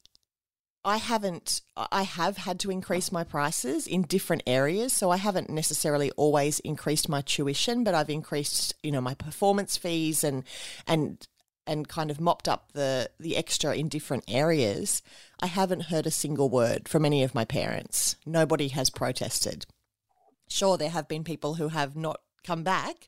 I 0.84 0.98
haven't, 0.98 1.62
I 1.78 2.04
have 2.04 2.38
had 2.38 2.60
to 2.62 2.72
increase 2.72 3.12
my 3.12 3.24
prices 3.24 3.86
in 3.86 4.02
different 4.04 4.44
areas. 4.48 4.94
So 4.94 5.12
I 5.12 5.18
haven't 5.18 5.50
necessarily 5.50 6.12
always 6.12 6.60
increased 6.62 7.08
my 7.08 7.22
tuition, 7.22 7.84
but 7.84 7.94
I've 7.94 8.10
increased, 8.10 8.74
you 8.82 8.92
know, 8.92 9.02
my 9.02 9.14
performance 9.14 9.78
fees 9.78 10.24
and, 10.24 10.44
and, 10.88 11.28
and 11.68 11.88
kind 11.88 12.10
of 12.10 12.20
mopped 12.20 12.48
up 12.48 12.72
the, 12.74 13.10
the 13.20 13.38
extra 13.38 13.76
in 13.76 13.90
different 13.90 14.24
areas. 14.28 15.04
I 15.40 15.48
haven't 15.48 15.84
heard 15.84 16.08
a 16.08 16.12
single 16.12 16.50
word 16.50 16.90
from 16.90 17.06
any 17.06 17.24
of 17.24 17.36
my 17.36 17.46
parents. 17.46 18.16
Nobody 18.26 18.70
has 18.70 18.90
protested. 18.90 19.68
Sure, 20.50 20.78
there 20.78 20.90
have 20.90 21.08
been 21.08 21.24
people 21.24 21.56
who 21.56 21.68
have 21.68 21.96
not 21.96 22.22
come 22.44 22.64
back, 22.64 23.08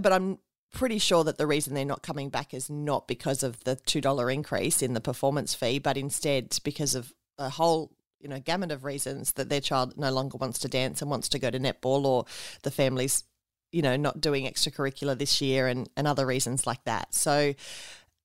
but 0.00 0.12
I'm 0.12 0.38
pretty 0.72 0.98
sure 0.98 1.24
that 1.24 1.38
the 1.38 1.46
reason 1.46 1.74
they're 1.74 1.84
not 1.84 2.02
coming 2.02 2.28
back 2.28 2.52
is 2.52 2.68
not 2.68 3.08
because 3.08 3.42
of 3.42 3.62
the 3.64 3.76
$2 3.76 4.32
increase 4.34 4.82
in 4.82 4.94
the 4.94 5.00
performance 5.00 5.54
fee, 5.54 5.78
but 5.78 5.96
instead 5.96 6.56
because 6.62 6.94
of 6.94 7.12
a 7.38 7.48
whole 7.48 7.92
you 8.20 8.28
know 8.28 8.40
gamut 8.40 8.72
of 8.72 8.84
reasons 8.84 9.32
that 9.34 9.48
their 9.48 9.60
child 9.60 9.96
no 9.96 10.10
longer 10.10 10.36
wants 10.38 10.58
to 10.58 10.68
dance 10.68 11.00
and 11.00 11.10
wants 11.10 11.28
to 11.28 11.38
go 11.38 11.50
to 11.50 11.60
netball 11.60 12.04
or 12.04 12.24
the 12.62 12.70
family's 12.70 13.24
you 13.70 13.82
know 13.82 13.96
not 13.96 14.20
doing 14.20 14.44
extracurricular 14.44 15.16
this 15.16 15.40
year 15.40 15.68
and, 15.68 15.88
and 15.96 16.06
other 16.06 16.26
reasons 16.26 16.66
like 16.66 16.82
that 16.84 17.14
so 17.14 17.54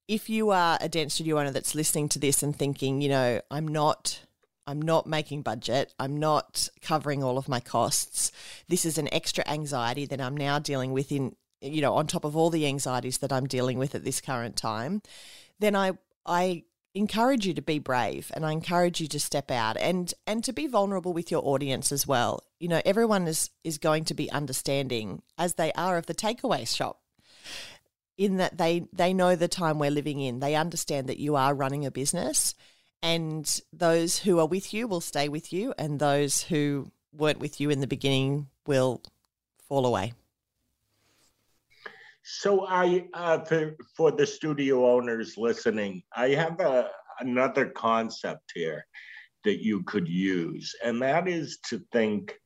if 0.07 0.29
you 0.29 0.49
are 0.49 0.77
a 0.81 0.89
dance 0.89 1.13
studio 1.13 1.39
owner 1.39 1.51
that's 1.51 1.75
listening 1.75 2.09
to 2.09 2.17
this 2.17 2.41
and 2.41 2.57
thinking 2.57 3.01
you 3.01 3.09
know 3.09 3.39
i'm 3.51 3.67
not 3.67 4.19
I'm 4.65 4.81
not 4.81 5.07
making 5.07 5.41
budget. 5.41 5.93
I'm 5.99 6.17
not 6.17 6.69
covering 6.81 7.21
all 7.21 7.37
of 7.37 7.49
my 7.49 7.59
costs. 7.59 8.31
This 8.69 8.85
is 8.85 8.97
an 8.97 9.13
extra 9.13 9.43
anxiety 9.45 10.05
that 10.05 10.21
I'm 10.21 10.37
now 10.37 10.57
dealing 10.59 10.93
with 10.93 11.11
in 11.11 11.35
you 11.63 11.81
know, 11.81 11.93
on 11.95 12.07
top 12.07 12.25
of 12.25 12.35
all 12.35 12.49
the 12.49 12.67
anxieties 12.67 13.19
that 13.19 13.31
I'm 13.31 13.47
dealing 13.47 13.77
with 13.77 13.95
at 13.95 14.03
this 14.03 14.21
current 14.21 14.55
time, 14.55 15.01
then 15.59 15.75
I 15.75 15.93
I 16.25 16.63
encourage 16.95 17.47
you 17.47 17.53
to 17.55 17.61
be 17.61 17.79
brave 17.79 18.31
and 18.35 18.45
I 18.45 18.51
encourage 18.51 19.01
you 19.01 19.07
to 19.07 19.19
step 19.19 19.49
out 19.49 19.77
and 19.77 20.13
and 20.27 20.43
to 20.43 20.53
be 20.53 20.67
vulnerable 20.67 21.13
with 21.13 21.31
your 21.31 21.45
audience 21.45 21.91
as 21.91 22.05
well. 22.05 22.43
You 22.59 22.67
know, 22.67 22.81
everyone 22.85 23.27
is 23.27 23.49
is 23.63 23.77
going 23.77 24.05
to 24.05 24.13
be 24.13 24.31
understanding 24.31 25.21
as 25.37 25.55
they 25.55 25.71
are 25.73 25.97
of 25.97 26.05
the 26.05 26.13
takeaway 26.13 26.67
shop 26.67 26.99
in 28.17 28.37
that 28.37 28.57
they 28.57 28.87
they 28.93 29.13
know 29.13 29.35
the 29.35 29.47
time 29.47 29.79
we're 29.79 29.91
living 29.91 30.19
in. 30.19 30.39
They 30.39 30.55
understand 30.55 31.07
that 31.07 31.19
you 31.19 31.35
are 31.35 31.55
running 31.55 31.85
a 31.85 31.91
business 31.91 32.53
and 33.01 33.61
those 33.73 34.19
who 34.19 34.39
are 34.39 34.47
with 34.47 34.73
you 34.73 34.87
will 34.87 35.01
stay 35.01 35.27
with 35.29 35.51
you 35.51 35.73
and 35.77 35.99
those 35.99 36.43
who 36.43 36.91
weren't 37.11 37.39
with 37.39 37.59
you 37.59 37.69
in 37.69 37.79
the 37.79 37.87
beginning 37.87 38.47
will 38.65 39.01
fall 39.67 39.85
away. 39.85 40.13
So 42.23 42.65
I, 42.65 43.07
uh, 43.13 43.39
for, 43.39 43.75
for 43.95 44.11
the 44.11 44.25
studio 44.25 44.89
owners 44.89 45.37
listening, 45.37 46.03
I 46.15 46.29
have 46.29 46.59
a, 46.61 46.89
another 47.19 47.67
concept 47.67 48.51
here 48.55 48.85
that 49.43 49.61
you 49.61 49.83
could 49.83 50.07
use, 50.07 50.73
and 50.83 51.01
that 51.01 51.27
is 51.27 51.59
to 51.69 51.81
think 51.91 52.39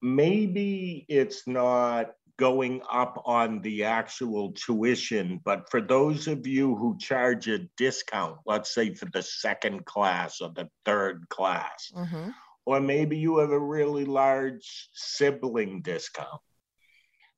maybe 0.00 1.04
it's 1.08 1.46
not 1.46 2.12
going 2.38 2.80
up 2.90 3.20
on 3.26 3.60
the 3.60 3.84
actual 3.84 4.52
tuition, 4.52 5.40
but 5.44 5.68
for 5.70 5.82
those 5.82 6.28
of 6.28 6.46
you 6.46 6.76
who 6.76 6.96
charge 6.96 7.48
a 7.48 7.58
discount, 7.76 8.38
let's 8.46 8.72
say 8.72 8.94
for 8.94 9.06
the 9.12 9.22
second 9.22 9.84
class 9.84 10.40
or 10.40 10.50
the 10.54 10.68
third 10.86 11.28
class, 11.28 11.92
mm-hmm. 11.94 12.30
or 12.64 12.80
maybe 12.80 13.18
you 13.18 13.38
have 13.38 13.50
a 13.50 13.58
really 13.58 14.06
large 14.06 14.88
sibling 14.94 15.82
discount 15.82 16.40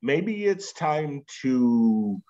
maybe 0.02 0.46
it's 0.46 0.72
time 0.72 1.22
to 1.42 2.20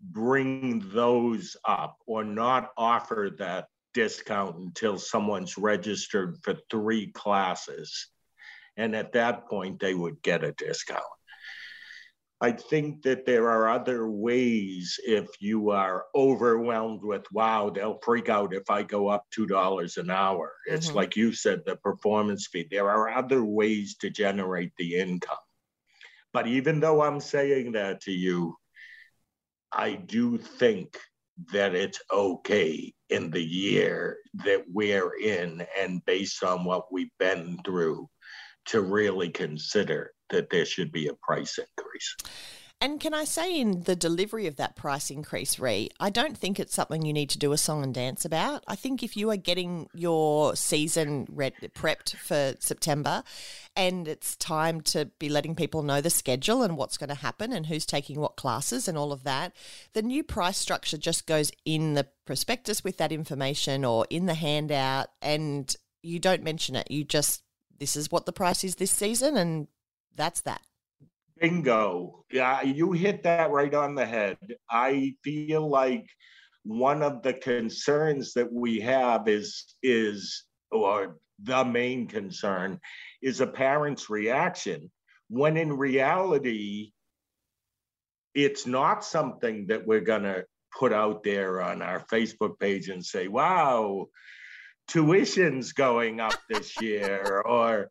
bring 0.00 0.80
those 0.92 1.56
up 1.64 1.96
or 2.06 2.24
not 2.24 2.70
offer 2.76 3.30
that 3.38 3.66
discount 3.94 4.56
until 4.56 4.98
someone's 4.98 5.56
registered 5.56 6.36
for 6.42 6.56
three 6.70 7.06
classes. 7.12 8.08
And 8.76 8.94
at 8.94 9.12
that 9.12 9.48
point, 9.48 9.80
they 9.80 9.94
would 9.94 10.20
get 10.22 10.44
a 10.44 10.52
discount. 10.52 11.02
I 12.40 12.52
think 12.52 13.02
that 13.04 13.24
there 13.24 13.48
are 13.48 13.70
other 13.70 14.10
ways 14.10 14.98
if 15.06 15.28
you 15.40 15.70
are 15.70 16.04
overwhelmed 16.14 17.02
with, 17.02 17.24
wow, 17.32 17.70
they'll 17.70 18.00
freak 18.02 18.28
out 18.28 18.52
if 18.52 18.68
I 18.68 18.82
go 18.82 19.08
up 19.08 19.24
$2 19.34 19.96
an 19.96 20.10
hour. 20.10 20.52
Mm-hmm. 20.68 20.74
It's 20.74 20.92
like 20.92 21.16
you 21.16 21.32
said, 21.32 21.62
the 21.64 21.76
performance 21.76 22.48
fee. 22.48 22.66
There 22.70 22.90
are 22.90 23.08
other 23.08 23.44
ways 23.44 23.96
to 24.00 24.10
generate 24.10 24.72
the 24.76 24.96
income. 24.96 25.38
But 26.34 26.48
even 26.48 26.80
though 26.80 27.00
I'm 27.00 27.20
saying 27.20 27.72
that 27.72 28.02
to 28.02 28.12
you, 28.12 28.56
I 29.72 29.94
do 29.94 30.36
think 30.36 30.98
that 31.52 31.74
it's 31.74 32.00
okay 32.12 32.92
in 33.08 33.30
the 33.30 33.42
year 33.42 34.18
that 34.44 34.64
we're 34.68 35.16
in 35.16 35.64
and 35.78 36.04
based 36.04 36.42
on 36.42 36.64
what 36.64 36.92
we've 36.92 37.16
been 37.18 37.58
through 37.64 38.08
to 38.66 38.80
really 38.80 39.30
consider 39.30 40.12
that 40.30 40.50
there 40.50 40.64
should 40.64 40.90
be 40.90 41.06
a 41.06 41.14
price 41.22 41.58
increase. 41.58 42.16
And 42.84 43.00
can 43.00 43.14
I 43.14 43.24
say, 43.24 43.58
in 43.58 43.84
the 43.84 43.96
delivery 43.96 44.46
of 44.46 44.56
that 44.56 44.76
price 44.76 45.08
increase, 45.08 45.58
Rhee, 45.58 45.88
I 45.98 46.10
don't 46.10 46.36
think 46.36 46.60
it's 46.60 46.74
something 46.74 47.00
you 47.00 47.14
need 47.14 47.30
to 47.30 47.38
do 47.38 47.52
a 47.52 47.56
song 47.56 47.82
and 47.82 47.94
dance 47.94 48.26
about. 48.26 48.62
I 48.68 48.76
think 48.76 49.02
if 49.02 49.16
you 49.16 49.30
are 49.30 49.38
getting 49.38 49.88
your 49.94 50.54
season 50.54 51.26
red, 51.30 51.54
prepped 51.74 52.14
for 52.16 52.54
September 52.60 53.24
and 53.74 54.06
it's 54.06 54.36
time 54.36 54.82
to 54.82 55.06
be 55.18 55.30
letting 55.30 55.54
people 55.54 55.82
know 55.82 56.02
the 56.02 56.10
schedule 56.10 56.62
and 56.62 56.76
what's 56.76 56.98
going 56.98 57.08
to 57.08 57.14
happen 57.14 57.54
and 57.54 57.64
who's 57.64 57.86
taking 57.86 58.20
what 58.20 58.36
classes 58.36 58.86
and 58.86 58.98
all 58.98 59.12
of 59.12 59.24
that, 59.24 59.54
the 59.94 60.02
new 60.02 60.22
price 60.22 60.58
structure 60.58 60.98
just 60.98 61.26
goes 61.26 61.50
in 61.64 61.94
the 61.94 62.06
prospectus 62.26 62.84
with 62.84 62.98
that 62.98 63.12
information 63.12 63.86
or 63.86 64.06
in 64.10 64.26
the 64.26 64.34
handout 64.34 65.06
and 65.22 65.74
you 66.02 66.18
don't 66.18 66.42
mention 66.42 66.76
it. 66.76 66.90
You 66.90 67.02
just, 67.02 67.44
this 67.78 67.96
is 67.96 68.12
what 68.12 68.26
the 68.26 68.32
price 68.32 68.62
is 68.62 68.74
this 68.74 68.90
season 68.90 69.38
and 69.38 69.68
that's 70.14 70.42
that. 70.42 70.60
Bingo. 71.40 72.24
Yeah, 72.30 72.62
you 72.62 72.92
hit 72.92 73.22
that 73.24 73.50
right 73.50 73.74
on 73.74 73.94
the 73.94 74.06
head. 74.06 74.38
I 74.70 75.14
feel 75.22 75.68
like 75.68 76.06
one 76.64 77.02
of 77.02 77.22
the 77.22 77.34
concerns 77.34 78.32
that 78.34 78.52
we 78.52 78.80
have 78.80 79.28
is 79.28 79.74
is 79.82 80.44
or 80.70 81.18
the 81.42 81.64
main 81.64 82.06
concern 82.06 82.78
is 83.22 83.40
a 83.40 83.46
parent's 83.46 84.08
reaction 84.08 84.90
when 85.28 85.56
in 85.56 85.72
reality 85.72 86.92
it's 88.34 88.66
not 88.66 89.04
something 89.04 89.66
that 89.68 89.86
we're 89.86 90.00
going 90.00 90.22
to 90.22 90.44
put 90.76 90.92
out 90.92 91.22
there 91.22 91.62
on 91.62 91.82
our 91.82 92.00
Facebook 92.12 92.58
page 92.58 92.88
and 92.88 93.04
say, 93.04 93.28
wow, 93.28 94.06
tuition's 94.88 95.72
going 95.72 96.20
up 96.20 96.34
this 96.48 96.80
year, 96.80 97.42
or 97.44 97.88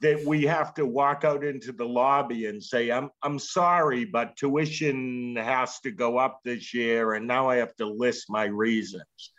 that 0.00 0.24
we 0.24 0.44
have 0.44 0.74
to 0.74 0.84
walk 0.84 1.24
out 1.24 1.44
into 1.44 1.72
the 1.72 1.86
lobby 1.86 2.46
and 2.46 2.62
say, 2.62 2.90
I'm, 2.90 3.10
I'm 3.22 3.38
sorry, 3.38 4.04
but 4.04 4.36
tuition 4.36 5.36
has 5.36 5.80
to 5.80 5.90
go 5.90 6.18
up 6.18 6.40
this 6.44 6.74
year, 6.74 7.14
and 7.14 7.26
now 7.26 7.48
I 7.48 7.56
have 7.56 7.74
to 7.76 7.86
list 7.86 8.26
my 8.28 8.44
reasons. 8.44 9.32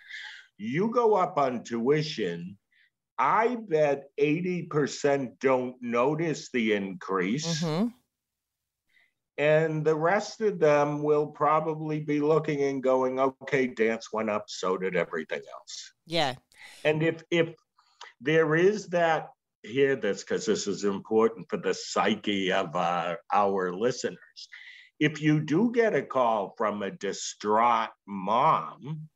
You 0.58 0.92
go 0.92 1.14
up 1.14 1.38
on 1.38 1.64
tuition, 1.64 2.58
I 3.20 3.58
bet 3.68 4.06
80% 4.20 5.40
don't 5.40 5.76
notice 5.82 6.50
the 6.52 6.74
increase. 6.74 7.64
Mm-hmm 7.64 7.88
and 9.38 9.86
the 9.86 9.96
rest 9.96 10.42
of 10.42 10.60
them 10.60 11.04
will 11.04 11.28
probably 11.28 12.00
be 12.00 12.20
looking 12.20 12.64
and 12.64 12.82
going 12.82 13.20
okay 13.20 13.68
dance 13.68 14.12
went 14.12 14.30
up 14.30 14.46
so 14.48 14.78
did 14.78 14.96
everything 14.96 15.42
else 15.54 15.94
yeah 16.06 16.34
and 16.84 17.04
if 17.04 17.24
if 17.30 17.54
there 18.20 18.56
is 18.56 18.88
that 18.88 19.30
hear 19.64 19.96
this 19.96 20.24
because 20.24 20.46
this 20.46 20.68
is 20.68 20.84
important 20.84 21.48
for 21.50 21.58
the 21.58 21.74
psyche 21.74 22.52
of 22.52 22.76
uh, 22.76 23.16
our 23.34 23.74
listeners 23.74 24.50
if 25.00 25.22
you 25.22 25.40
do 25.40 25.72
get 25.72 25.96
a 25.96 26.02
call 26.02 26.54
from 26.58 26.82
a 26.82 26.92
distraught 26.92 27.90
mom 28.08 29.08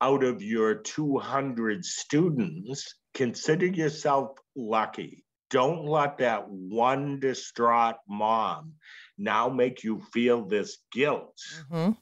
out 0.00 0.22
of 0.22 0.42
your 0.42 0.74
200 0.74 1.84
students 1.84 2.94
consider 3.14 3.66
yourself 3.66 4.36
lucky 4.54 5.24
don't 5.50 5.84
let 5.84 6.18
that 6.18 6.48
one 6.48 7.20
distraught 7.20 7.96
mom 8.08 8.74
now 9.18 9.48
make 9.48 9.82
you 9.84 10.02
feel 10.12 10.44
this 10.44 10.78
guilt 10.92 11.38
mm-hmm. 11.70 11.92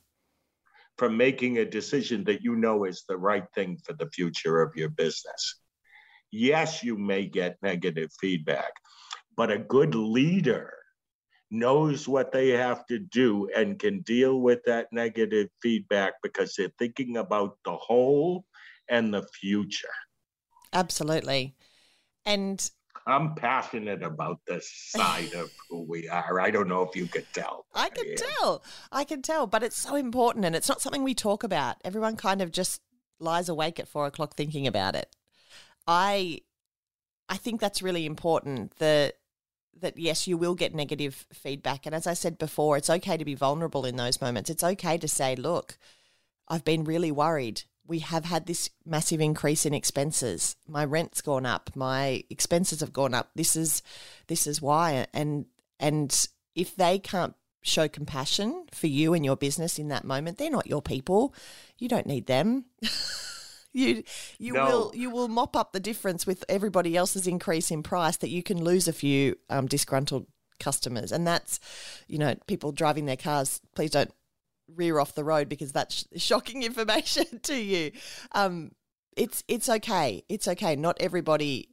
from 0.96 1.16
making 1.16 1.58
a 1.58 1.64
decision 1.64 2.25
that 2.25 2.42
you 2.42 2.56
know 2.56 2.84
is 2.84 3.04
the 3.08 3.16
right 3.16 3.44
thing 3.54 3.78
for 3.84 3.92
the 3.92 4.08
future 4.11 4.61
of 4.61 4.75
your 4.75 4.88
business. 4.88 5.61
Yes, 6.36 6.82
you 6.82 6.98
may 6.98 7.26
get 7.26 7.58
negative 7.62 8.10
feedback, 8.20 8.72
but 9.36 9.52
a 9.52 9.58
good 9.58 9.94
leader 9.94 10.74
knows 11.52 12.08
what 12.08 12.32
they 12.32 12.48
have 12.48 12.84
to 12.86 12.98
do 12.98 13.48
and 13.54 13.78
can 13.78 14.00
deal 14.00 14.40
with 14.40 14.58
that 14.66 14.88
negative 14.90 15.48
feedback 15.62 16.14
because 16.24 16.56
they're 16.56 16.72
thinking 16.76 17.18
about 17.18 17.58
the 17.64 17.76
whole 17.76 18.44
and 18.88 19.14
the 19.14 19.22
future. 19.40 19.94
Absolutely. 20.72 21.54
And 22.26 22.68
I'm 23.06 23.36
passionate 23.36 24.02
about 24.02 24.40
this 24.48 24.68
side 24.88 25.34
of 25.34 25.52
who 25.70 25.86
we 25.88 26.08
are. 26.08 26.40
I 26.40 26.50
don't 26.50 26.66
know 26.66 26.82
if 26.82 26.96
you 26.96 27.06
could 27.06 27.26
tell. 27.32 27.64
I 27.76 27.90
can 27.90 28.08
yeah. 28.08 28.16
tell. 28.16 28.64
I 28.90 29.04
can 29.04 29.22
tell, 29.22 29.46
but 29.46 29.62
it's 29.62 29.76
so 29.76 29.94
important 29.94 30.44
and 30.44 30.56
it's 30.56 30.68
not 30.68 30.80
something 30.80 31.04
we 31.04 31.14
talk 31.14 31.44
about. 31.44 31.76
Everyone 31.84 32.16
kind 32.16 32.42
of 32.42 32.50
just 32.50 32.80
lies 33.20 33.48
awake 33.48 33.78
at 33.78 33.86
four 33.86 34.06
o'clock 34.06 34.34
thinking 34.34 34.66
about 34.66 34.96
it. 34.96 35.14
I 35.86 36.40
I 37.28 37.36
think 37.36 37.60
that's 37.60 37.82
really 37.82 38.06
important. 38.06 38.76
That 38.78 39.14
that 39.80 39.98
yes, 39.98 40.26
you 40.26 40.36
will 40.36 40.54
get 40.54 40.74
negative 40.74 41.26
feedback. 41.32 41.86
And 41.86 41.94
as 41.94 42.06
I 42.06 42.14
said 42.14 42.38
before, 42.38 42.76
it's 42.76 42.90
okay 42.90 43.16
to 43.16 43.24
be 43.24 43.34
vulnerable 43.34 43.84
in 43.84 43.96
those 43.96 44.20
moments. 44.20 44.50
It's 44.50 44.64
okay 44.64 44.98
to 44.98 45.08
say, 45.08 45.34
look, 45.36 45.76
I've 46.48 46.64
been 46.64 46.84
really 46.84 47.10
worried 47.10 47.62
we 47.86 47.98
have 48.00 48.24
had 48.24 48.46
this 48.46 48.70
massive 48.84 49.20
increase 49.20 49.66
in 49.66 49.74
expenses. 49.74 50.56
My 50.66 50.84
rent's 50.84 51.20
gone 51.20 51.46
up. 51.46 51.70
My 51.74 52.24
expenses 52.30 52.80
have 52.80 52.92
gone 52.92 53.14
up. 53.14 53.30
This 53.35 53.56
is 53.56 53.82
this 54.26 54.46
is 54.46 54.62
why. 54.62 55.06
And 55.12 55.46
and 55.78 56.28
if 56.54 56.74
they 56.76 56.98
can't 56.98 57.35
show 57.62 57.88
compassion 57.88 58.66
for 58.72 58.87
you 58.87 59.14
and 59.14 59.24
your 59.24 59.37
business 59.37 59.78
in 59.78 59.88
that 59.88 60.04
moment, 60.04 60.38
they're 60.38 60.50
not 60.50 60.66
your 60.66 60.82
people. 60.82 61.35
You 61.78 61.88
don't 61.88 62.06
need 62.06 62.26
them. 62.26 62.66
you 63.74 64.02
you 64.38 64.54
no. 64.54 64.64
will 64.64 64.92
you 64.94 65.10
will 65.10 65.28
mop 65.28 65.54
up 65.54 65.72
the 65.72 65.80
difference 65.80 66.26
with 66.26 66.44
everybody 66.48 66.96
else's 66.96 67.26
increase 67.26 67.70
in 67.70 67.82
price 67.82 68.16
that 68.16 68.30
you 68.30 68.42
can 68.42 68.62
lose 68.62 68.88
a 68.88 68.92
few 68.92 69.37
um, 69.50 69.66
disgruntled 69.66 70.26
customers 70.60 71.12
and 71.12 71.26
that's 71.26 71.58
you 72.06 72.16
know 72.16 72.34
people 72.46 72.72
driving 72.72 73.04
their 73.04 73.16
cars 73.16 73.60
please 73.74 73.90
don't 73.90 74.12
rear 74.68 74.98
off 74.98 75.14
the 75.14 75.24
road 75.24 75.48
because 75.48 75.72
that's 75.72 76.06
shocking 76.16 76.62
information 76.62 77.24
to 77.42 77.56
you. 77.56 77.92
Um, 78.32 78.72
it's 79.16 79.44
it's 79.46 79.68
okay. 79.68 80.24
It's 80.28 80.48
okay. 80.48 80.76
Not 80.76 80.96
everybody 81.00 81.68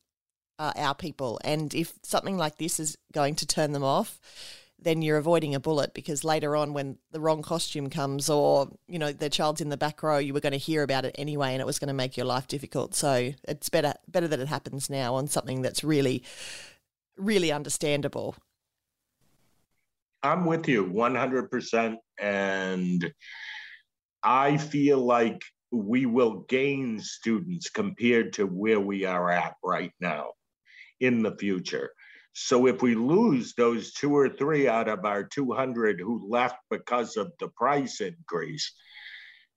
are 0.59 0.73
our 0.75 0.93
people, 0.93 1.39
and 1.43 1.73
if 1.73 1.93
something 2.03 2.37
like 2.37 2.57
this 2.57 2.79
is 2.79 2.97
going 3.13 3.35
to 3.35 3.47
turn 3.47 3.71
them 3.71 3.83
off, 3.83 4.19
then 4.81 5.01
you're 5.01 5.17
avoiding 5.17 5.53
a 5.55 5.59
bullet 5.59 5.93
because 5.93 6.23
later 6.23 6.55
on, 6.55 6.73
when 6.73 6.97
the 7.11 7.19
wrong 7.19 7.41
costume 7.41 7.89
comes, 7.89 8.29
or 8.29 8.69
you 8.87 8.99
know 8.99 9.11
the 9.11 9.29
child's 9.29 9.61
in 9.61 9.69
the 9.69 9.77
back 9.77 10.01
row, 10.03 10.17
you 10.17 10.33
were 10.33 10.39
going 10.39 10.51
to 10.51 10.57
hear 10.57 10.83
about 10.83 11.05
it 11.05 11.15
anyway, 11.17 11.53
and 11.53 11.61
it 11.61 11.65
was 11.65 11.79
going 11.79 11.87
to 11.87 11.93
make 11.93 12.17
your 12.17 12.25
life 12.25 12.47
difficult. 12.47 12.95
So 12.95 13.33
it's 13.47 13.69
better 13.69 13.93
better 14.07 14.27
that 14.27 14.39
it 14.39 14.47
happens 14.47 14.89
now 14.89 15.15
on 15.15 15.27
something 15.27 15.61
that's 15.61 15.83
really 15.83 16.23
really 17.17 17.51
understandable 17.51 18.35
I'm 20.23 20.45
with 20.45 20.67
you 20.67 20.85
100%. 20.85 21.95
And 22.19 23.13
I 24.23 24.57
feel 24.57 24.99
like 24.99 25.41
we 25.71 26.05
will 26.05 26.45
gain 26.47 26.99
students 26.99 27.69
compared 27.69 28.33
to 28.33 28.45
where 28.45 28.79
we 28.79 29.05
are 29.05 29.31
at 29.31 29.55
right 29.63 29.91
now 29.99 30.31
in 30.99 31.23
the 31.23 31.35
future. 31.37 31.91
So 32.33 32.67
if 32.67 32.81
we 32.81 32.95
lose 32.95 33.53
those 33.55 33.93
two 33.93 34.15
or 34.15 34.29
three 34.29 34.67
out 34.67 34.87
of 34.87 35.05
our 35.05 35.23
200 35.23 35.99
who 35.99 36.29
left 36.29 36.55
because 36.69 37.17
of 37.17 37.31
the 37.39 37.49
price 37.49 37.99
increase, 37.99 38.73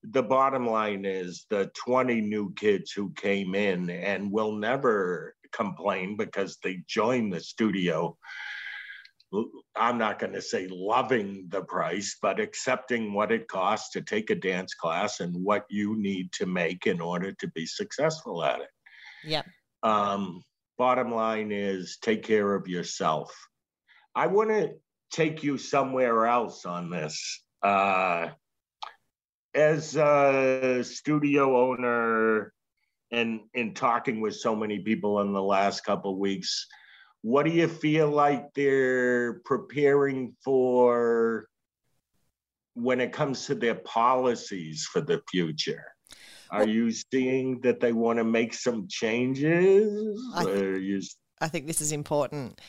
the 0.03 0.23
bottom 0.23 0.67
line 0.67 1.05
is 1.05 1.47
the 1.51 1.71
20 1.87 2.21
new 2.21 2.53
kids 2.55 2.93
who 2.93 3.13
came 3.13 3.55
in 3.55 3.89
and 3.91 4.31
will 4.31 4.53
never 4.53 5.35
complain 5.53 6.17
because 6.17 6.59
they 6.63 6.83
joined 6.89 7.33
the 7.33 7.41
studio 7.41 8.17
I'm 9.77 9.99
not 9.99 10.19
going 10.19 10.33
to 10.35 10.43
say 10.43 10.69
loving 10.71 11.47
the 11.49 11.63
price, 11.63 12.17
but 12.21 12.41
accepting 12.41 13.13
what 13.13 13.33
it 13.33 13.49
costs 13.49 13.91
to 13.91 14.03
take 14.03 14.31
a 14.31 14.35
dance 14.35 14.75
class 14.75 15.21
and 15.21 15.35
what 15.43 15.65
you 15.69 15.97
need 15.97 16.33
to 16.35 16.47
make 16.47 16.87
in 16.87 17.01
order 17.01 17.33
to 17.33 17.49
be 17.49 17.67
successful 17.67 18.45
at 18.45 18.61
it. 18.61 18.69
Yep. 19.25 19.47
Um, 19.83 20.43
bottom 20.79 21.15
line 21.15 21.53
is 21.53 21.99
take 22.01 22.23
care 22.23 22.55
of 22.55 22.69
yourself. 22.69 23.35
I 24.15 24.27
want 24.27 24.51
to 24.51 24.75
take 25.11 25.43
you 25.43 25.59
somewhere 25.59 26.27
else 26.27 26.65
on 26.65 26.91
this. 26.91 27.45
Uh, 27.63 28.29
as 29.55 29.97
a 29.97 30.83
studio 30.83 31.71
owner 31.71 32.53
and 33.13 33.41
in 33.55 33.75
talking 33.75 34.21
with 34.21 34.35
so 34.35 34.57
many 34.57 34.81
people 34.81 35.21
in 35.21 35.33
the 35.33 35.43
last 35.43 35.85
couple 35.85 36.19
weeks, 36.19 36.67
what 37.23 37.47
do 37.47 37.53
you 37.53 37.69
feel 37.69 38.11
like 38.11 38.53
they're 38.55 39.41
preparing 39.45 40.35
for 40.45 41.49
when 42.75 43.01
it 43.01 43.13
comes 43.13 43.47
to 43.47 43.55
their 43.55 43.77
policies 43.77 44.85
for 44.85 45.01
the 45.01 45.23
future? 45.31 45.94
Are 46.55 46.67
you 46.67 46.93
seeing 46.93 47.61
that 47.63 47.81
they 47.81 47.93
want 47.93 48.19
to 48.19 48.25
make 48.25 48.55
some 48.55 48.87
changes? 48.89 50.21
I, 50.35 50.45
you... 50.45 51.01
I 51.41 51.49
think 51.49 51.67
this 51.67 51.81
is 51.81 51.93
important. 51.93 52.61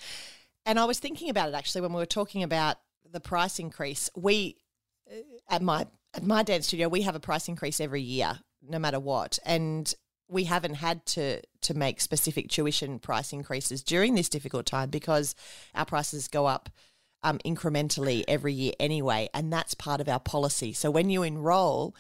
And 0.66 0.80
I 0.80 0.86
was 0.86 1.00
thinking 1.00 1.30
about 1.30 1.50
it 1.50 1.56
actually 1.56 1.82
when 1.82 1.94
we 1.94 2.00
were 2.00 2.06
talking 2.06 2.42
about 2.42 2.78
the 3.12 3.20
price 3.20 3.60
increase. 3.60 4.10
We 4.16 4.58
at 5.50 5.62
my 5.62 5.86
at 6.16 6.24
my 6.24 6.42
dance 6.42 6.68
studio 6.68 6.88
we 6.88 7.04
have 7.04 7.16
a 7.16 7.20
price 7.20 7.48
increase 7.48 7.80
every 7.80 8.02
year, 8.02 8.40
no 8.68 8.80
matter 8.80 9.00
what. 9.00 9.38
And 9.46 9.94
we 10.28 10.46
haven't 10.46 10.76
had 10.76 11.06
to 11.06 11.42
to 11.62 11.74
make 11.74 12.02
specific 12.02 12.50
tuition 12.50 13.00
price 13.00 13.32
increases 13.34 13.84
during 13.84 14.16
this 14.16 14.30
difficult 14.30 14.66
time 14.66 14.90
because 14.90 15.36
our 15.76 15.86
prices 15.86 16.28
go 16.28 16.48
up 16.48 16.70
um, 17.24 17.40
incrementally 17.46 18.24
every 18.28 18.54
year 18.54 18.74
anyway, 18.80 19.30
and 19.34 19.52
that's 19.52 19.74
part 19.74 20.02
of 20.02 20.08
our 20.08 20.20
policy. 20.20 20.74
So 20.74 20.92
when 20.92 21.10
you 21.10 21.24
enroll, 21.24 21.96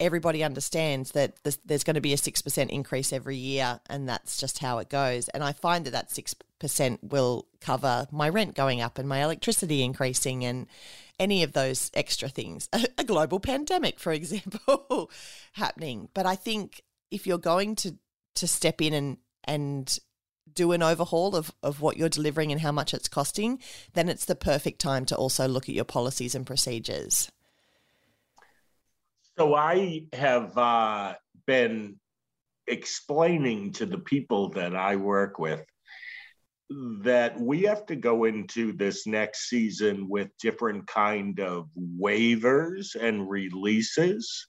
everybody 0.00 0.42
understands 0.42 1.12
that 1.12 1.34
there's 1.64 1.84
going 1.84 1.94
to 1.94 2.00
be 2.00 2.14
a 2.14 2.16
six 2.16 2.42
percent 2.42 2.70
increase 2.70 3.12
every 3.12 3.36
year, 3.36 3.80
and 3.88 4.08
that's 4.08 4.40
just 4.40 4.58
how 4.58 4.78
it 4.78 4.88
goes. 4.88 5.28
And 5.28 5.44
I 5.44 5.52
find 5.52 5.84
that 5.84 5.92
that 5.92 6.10
six 6.10 6.34
percent 6.58 7.04
will 7.04 7.46
cover 7.60 8.08
my 8.10 8.28
rent 8.28 8.54
going 8.54 8.80
up 8.80 8.98
and 8.98 9.08
my 9.08 9.22
electricity 9.22 9.82
increasing 9.82 10.44
and 10.44 10.66
any 11.18 11.42
of 11.42 11.52
those 11.52 11.90
extra 11.94 12.28
things. 12.28 12.68
A 12.98 13.04
global 13.04 13.38
pandemic, 13.38 14.00
for 14.00 14.12
example, 14.20 15.10
happening. 15.52 16.08
But 16.14 16.26
I 16.26 16.34
think 16.34 16.82
if 17.10 17.26
you're 17.26 17.38
going 17.38 17.76
to 17.76 17.96
to 18.36 18.48
step 18.48 18.80
in 18.80 18.94
and 18.94 19.18
and 19.44 19.98
do 20.52 20.72
an 20.72 20.82
overhaul 20.82 21.36
of, 21.36 21.52
of 21.62 21.80
what 21.80 21.96
you're 21.96 22.08
delivering 22.08 22.50
and 22.50 22.60
how 22.60 22.72
much 22.72 22.92
it's 22.92 23.08
costing, 23.08 23.60
then 23.94 24.08
it's 24.08 24.24
the 24.24 24.34
perfect 24.34 24.80
time 24.80 25.04
to 25.06 25.14
also 25.16 25.46
look 25.46 25.68
at 25.68 25.74
your 25.74 25.84
policies 25.84 26.34
and 26.34 26.44
procedures. 26.44 27.30
So 29.38 29.54
I 29.54 30.04
have 30.12 30.56
uh, 30.56 31.14
been 31.46 31.96
explaining 32.66 33.72
to 33.72 33.86
the 33.86 33.98
people 33.98 34.50
that 34.50 34.76
I 34.76 34.96
work 34.96 35.38
with 35.38 35.64
that 37.02 37.38
we 37.38 37.62
have 37.62 37.84
to 37.86 37.96
go 37.96 38.24
into 38.24 38.72
this 38.72 39.06
next 39.06 39.48
season 39.48 40.08
with 40.08 40.28
different 40.40 40.86
kind 40.86 41.40
of 41.40 41.68
waivers 41.76 42.94
and 42.94 43.28
releases 43.28 44.46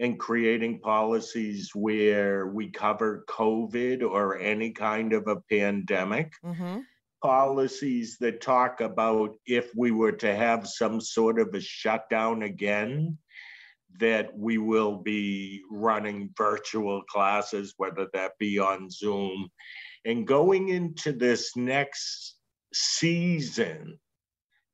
and 0.00 0.18
creating 0.18 0.80
policies 0.80 1.70
where 1.72 2.48
we 2.48 2.68
cover 2.68 3.24
covid 3.28 4.02
or 4.02 4.38
any 4.38 4.72
kind 4.72 5.12
of 5.12 5.28
a 5.28 5.40
pandemic 5.48 6.32
mm-hmm. 6.44 6.80
policies 7.22 8.16
that 8.18 8.40
talk 8.40 8.80
about 8.80 9.36
if 9.46 9.70
we 9.76 9.92
were 9.92 10.10
to 10.10 10.34
have 10.34 10.66
some 10.66 11.00
sort 11.00 11.38
of 11.38 11.54
a 11.54 11.60
shutdown 11.60 12.42
again 12.42 13.16
that 13.98 14.36
we 14.36 14.58
will 14.58 14.96
be 14.96 15.62
running 15.70 16.30
virtual 16.36 17.02
classes 17.02 17.74
whether 17.76 18.06
that 18.12 18.32
be 18.38 18.58
on 18.58 18.88
zoom 18.90 19.48
and 20.04 20.26
going 20.26 20.68
into 20.68 21.12
this 21.12 21.56
next 21.56 22.36
season, 22.72 23.98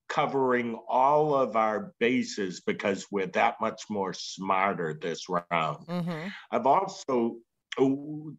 covering 0.09 0.78
all 0.88 1.35
of 1.35 1.57
our 1.57 1.92
bases 2.00 2.62
because 2.62 3.07
we're 3.11 3.26
that 3.26 3.57
much 3.61 3.83
more 3.90 4.14
smarter 4.14 4.98
this 5.00 5.28
round. 5.28 5.87
Mm-hmm. 5.87 6.28
I've 6.50 6.66
also 6.66 7.37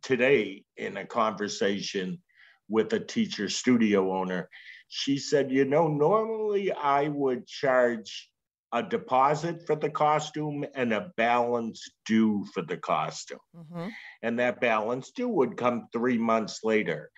today 0.01 0.65
in 0.75 0.97
a 0.97 1.05
conversation 1.05 2.21
with 2.67 2.91
a 2.93 2.99
teacher 2.99 3.47
studio 3.47 4.13
owner, 4.13 4.49
she 4.89 5.17
said, 5.17 5.51
you 5.51 5.65
know, 5.65 5.87
normally 5.87 6.71
I 6.71 7.07
would 7.07 7.47
charge 7.47 8.29
a 8.71 8.83
deposit 8.83 9.65
for 9.65 9.75
the 9.75 9.89
costume 9.89 10.65
and 10.75 10.93
a 10.93 11.11
balance 11.17 11.89
due 12.05 12.45
for 12.53 12.61
the 12.61 12.77
costume. 12.77 13.39
Mm-hmm. 13.55 13.89
And 14.21 14.39
that 14.39 14.61
balance 14.61 15.11
due 15.11 15.29
would 15.29 15.57
come 15.57 15.87
three 15.91 16.17
months 16.17 16.59
later. 16.63 17.09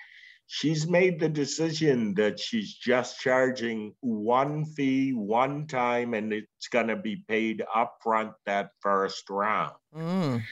She's 0.48 0.88
made 0.88 1.20
the 1.20 1.30
decision 1.30 2.14
that 2.16 2.40
she's 2.40 2.74
just 2.74 3.20
charging 3.20 3.96
one 4.02 4.66
fee 4.66 5.14
one 5.14 5.68
time 5.68 6.14
and 6.14 6.34
it's 6.34 6.68
going 6.70 6.88
to 6.88 6.98
be 6.98 7.24
paid 7.28 7.64
upfront 7.74 8.34
that 8.46 8.72
first 8.82 9.30
round. 9.30 9.76
Mm. 9.96 10.44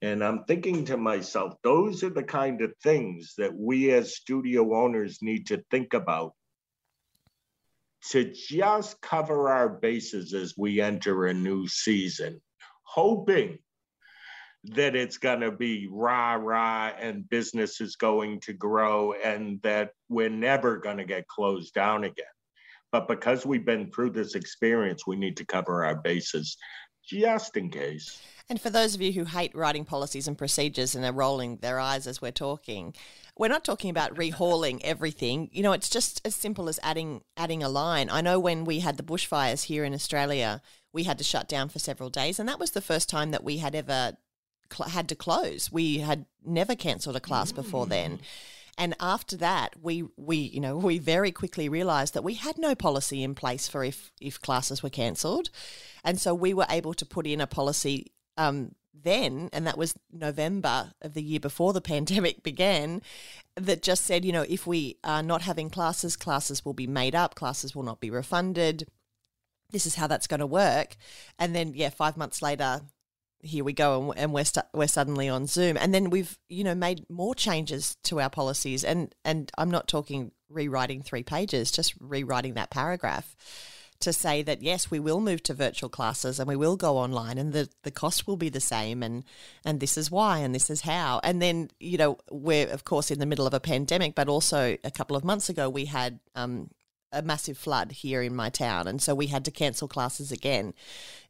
And 0.00 0.22
I'm 0.22 0.44
thinking 0.44 0.84
to 0.86 0.96
myself, 0.96 1.54
those 1.62 2.04
are 2.04 2.10
the 2.10 2.22
kind 2.22 2.60
of 2.60 2.72
things 2.82 3.34
that 3.38 3.54
we 3.54 3.90
as 3.90 4.16
studio 4.16 4.76
owners 4.76 5.18
need 5.22 5.46
to 5.48 5.64
think 5.70 5.94
about 5.94 6.34
to 8.10 8.32
just 8.32 9.00
cover 9.00 9.48
our 9.48 9.68
bases 9.68 10.34
as 10.34 10.54
we 10.56 10.80
enter 10.80 11.26
a 11.26 11.34
new 11.34 11.66
season, 11.66 12.40
hoping 12.82 13.58
that 14.64 14.96
it's 14.96 15.18
going 15.18 15.40
to 15.40 15.50
be 15.50 15.88
rah 15.90 16.34
rah 16.34 16.90
and 16.98 17.28
business 17.28 17.80
is 17.80 17.96
going 17.96 18.40
to 18.40 18.52
grow 18.52 19.12
and 19.12 19.60
that 19.62 19.90
we're 20.08 20.30
never 20.30 20.78
going 20.78 20.96
to 20.96 21.04
get 21.04 21.26
closed 21.28 21.74
down 21.74 22.04
again. 22.04 22.24
But 22.90 23.08
because 23.08 23.44
we've 23.44 23.66
been 23.66 23.90
through 23.90 24.10
this 24.10 24.34
experience, 24.34 25.06
we 25.06 25.16
need 25.16 25.36
to 25.38 25.44
cover 25.44 25.84
our 25.84 25.96
bases 25.96 26.56
just 27.06 27.56
in 27.56 27.70
case. 27.70 28.20
And 28.48 28.60
for 28.60 28.70
those 28.70 28.94
of 28.94 29.00
you 29.00 29.12
who 29.12 29.24
hate 29.24 29.54
writing 29.54 29.84
policies 29.84 30.28
and 30.28 30.36
procedures 30.36 30.94
and 30.94 31.04
are 31.04 31.12
rolling 31.12 31.56
their 31.58 31.80
eyes 31.80 32.06
as 32.06 32.20
we're 32.20 32.30
talking, 32.30 32.94
we're 33.36 33.48
not 33.48 33.64
talking 33.64 33.90
about 33.90 34.14
rehauling 34.14 34.80
everything. 34.82 35.48
You 35.52 35.62
know, 35.62 35.72
it's 35.72 35.90
just 35.90 36.20
as 36.24 36.34
simple 36.34 36.68
as 36.68 36.78
adding 36.82 37.22
adding 37.36 37.62
a 37.62 37.68
line. 37.68 38.08
I 38.10 38.20
know 38.20 38.38
when 38.38 38.64
we 38.64 38.80
had 38.80 38.96
the 38.96 39.02
bushfires 39.02 39.64
here 39.64 39.84
in 39.84 39.94
Australia, 39.94 40.62
we 40.92 41.04
had 41.04 41.18
to 41.18 41.24
shut 41.24 41.48
down 41.48 41.68
for 41.68 41.78
several 41.78 42.10
days, 42.10 42.38
and 42.38 42.48
that 42.48 42.60
was 42.60 42.70
the 42.72 42.80
first 42.80 43.08
time 43.08 43.32
that 43.32 43.44
we 43.44 43.58
had 43.58 43.74
ever 43.74 44.16
cl- 44.72 44.90
had 44.90 45.08
to 45.08 45.16
close. 45.16 45.72
We 45.72 45.98
had 45.98 46.26
never 46.44 46.76
cancelled 46.76 47.16
a 47.16 47.20
class 47.20 47.52
before 47.52 47.86
then. 47.86 48.20
And 48.76 48.94
after 48.98 49.36
that, 49.36 49.74
we 49.80 50.04
we 50.16 50.36
you 50.36 50.60
know 50.60 50.76
we 50.76 50.98
very 50.98 51.32
quickly 51.32 51.68
realised 51.68 52.14
that 52.14 52.24
we 52.24 52.34
had 52.34 52.58
no 52.58 52.74
policy 52.74 53.22
in 53.22 53.34
place 53.34 53.68
for 53.68 53.84
if 53.84 54.12
if 54.20 54.40
classes 54.40 54.82
were 54.82 54.90
cancelled, 54.90 55.50
and 56.04 56.20
so 56.20 56.34
we 56.34 56.54
were 56.54 56.66
able 56.70 56.94
to 56.94 57.06
put 57.06 57.26
in 57.26 57.40
a 57.40 57.46
policy 57.46 58.12
um, 58.36 58.74
then, 59.02 59.50
and 59.52 59.66
that 59.66 59.78
was 59.78 59.94
November 60.12 60.92
of 61.02 61.14
the 61.14 61.22
year 61.22 61.40
before 61.40 61.72
the 61.72 61.80
pandemic 61.92 62.42
began, 62.42 63.02
that 63.56 63.82
just 63.82 64.04
said, 64.04 64.24
you 64.24 64.32
know, 64.32 64.44
if 64.48 64.66
we 64.66 64.96
are 65.04 65.22
not 65.22 65.42
having 65.42 65.70
classes, 65.70 66.16
classes 66.16 66.64
will 66.64 66.74
be 66.74 66.86
made 66.86 67.14
up, 67.14 67.34
classes 67.34 67.74
will 67.74 67.82
not 67.82 68.00
be 68.00 68.10
refunded. 68.10 68.86
This 69.70 69.86
is 69.86 69.96
how 69.96 70.06
that's 70.06 70.26
going 70.26 70.40
to 70.40 70.46
work. 70.46 70.96
And 71.38 71.54
then, 71.54 71.72
yeah, 71.74 71.90
five 71.90 72.16
months 72.16 72.42
later, 72.42 72.82
here 73.40 73.64
we 73.64 73.72
go, 73.72 74.12
and, 74.16 74.32
we're 74.32 74.40
we 74.40 74.44
st- 74.44 74.66
we're 74.72 74.86
suddenly 74.86 75.28
on 75.28 75.46
Zoom. 75.46 75.76
And 75.76 75.92
then 75.92 76.10
we've, 76.10 76.38
you 76.48 76.64
know, 76.64 76.74
made 76.74 77.08
more 77.10 77.34
changes 77.34 77.96
to 78.04 78.20
our 78.20 78.30
policies, 78.30 78.84
and 78.84 79.14
and 79.24 79.50
I'm 79.58 79.70
not 79.70 79.86
talking 79.86 80.32
rewriting 80.48 81.02
three 81.02 81.22
pages, 81.22 81.70
just 81.70 81.94
rewriting 82.00 82.54
that 82.54 82.70
paragraph 82.70 83.36
to 84.00 84.12
say 84.12 84.42
that 84.42 84.62
yes, 84.62 84.90
we 84.90 84.98
will 85.00 85.20
move 85.20 85.42
to 85.44 85.54
virtual 85.54 85.88
classes 85.88 86.38
and 86.38 86.48
we 86.48 86.56
will 86.56 86.76
go 86.76 86.98
online 86.98 87.38
and 87.38 87.52
the, 87.52 87.68
the 87.82 87.90
cost 87.90 88.26
will 88.26 88.36
be 88.36 88.48
the 88.48 88.60
same 88.60 89.02
and 89.02 89.24
and 89.64 89.80
this 89.80 89.96
is 89.96 90.10
why 90.10 90.38
and 90.38 90.54
this 90.54 90.70
is 90.70 90.82
how. 90.82 91.20
And 91.22 91.40
then, 91.40 91.70
you 91.80 91.98
know, 91.98 92.18
we're 92.30 92.68
of 92.68 92.84
course 92.84 93.10
in 93.10 93.18
the 93.18 93.26
middle 93.26 93.46
of 93.46 93.54
a 93.54 93.60
pandemic, 93.60 94.14
but 94.14 94.28
also 94.28 94.76
a 94.84 94.90
couple 94.90 95.16
of 95.16 95.24
months 95.24 95.48
ago 95.48 95.68
we 95.68 95.86
had 95.86 96.20
um, 96.34 96.70
a 97.12 97.22
massive 97.22 97.56
flood 97.56 97.92
here 97.92 98.22
in 98.22 98.34
my 98.34 98.50
town 98.50 98.86
and 98.86 99.00
so 99.00 99.14
we 99.14 99.28
had 99.28 99.44
to 99.44 99.50
cancel 99.50 99.88
classes 99.88 100.30
again. 100.30 100.74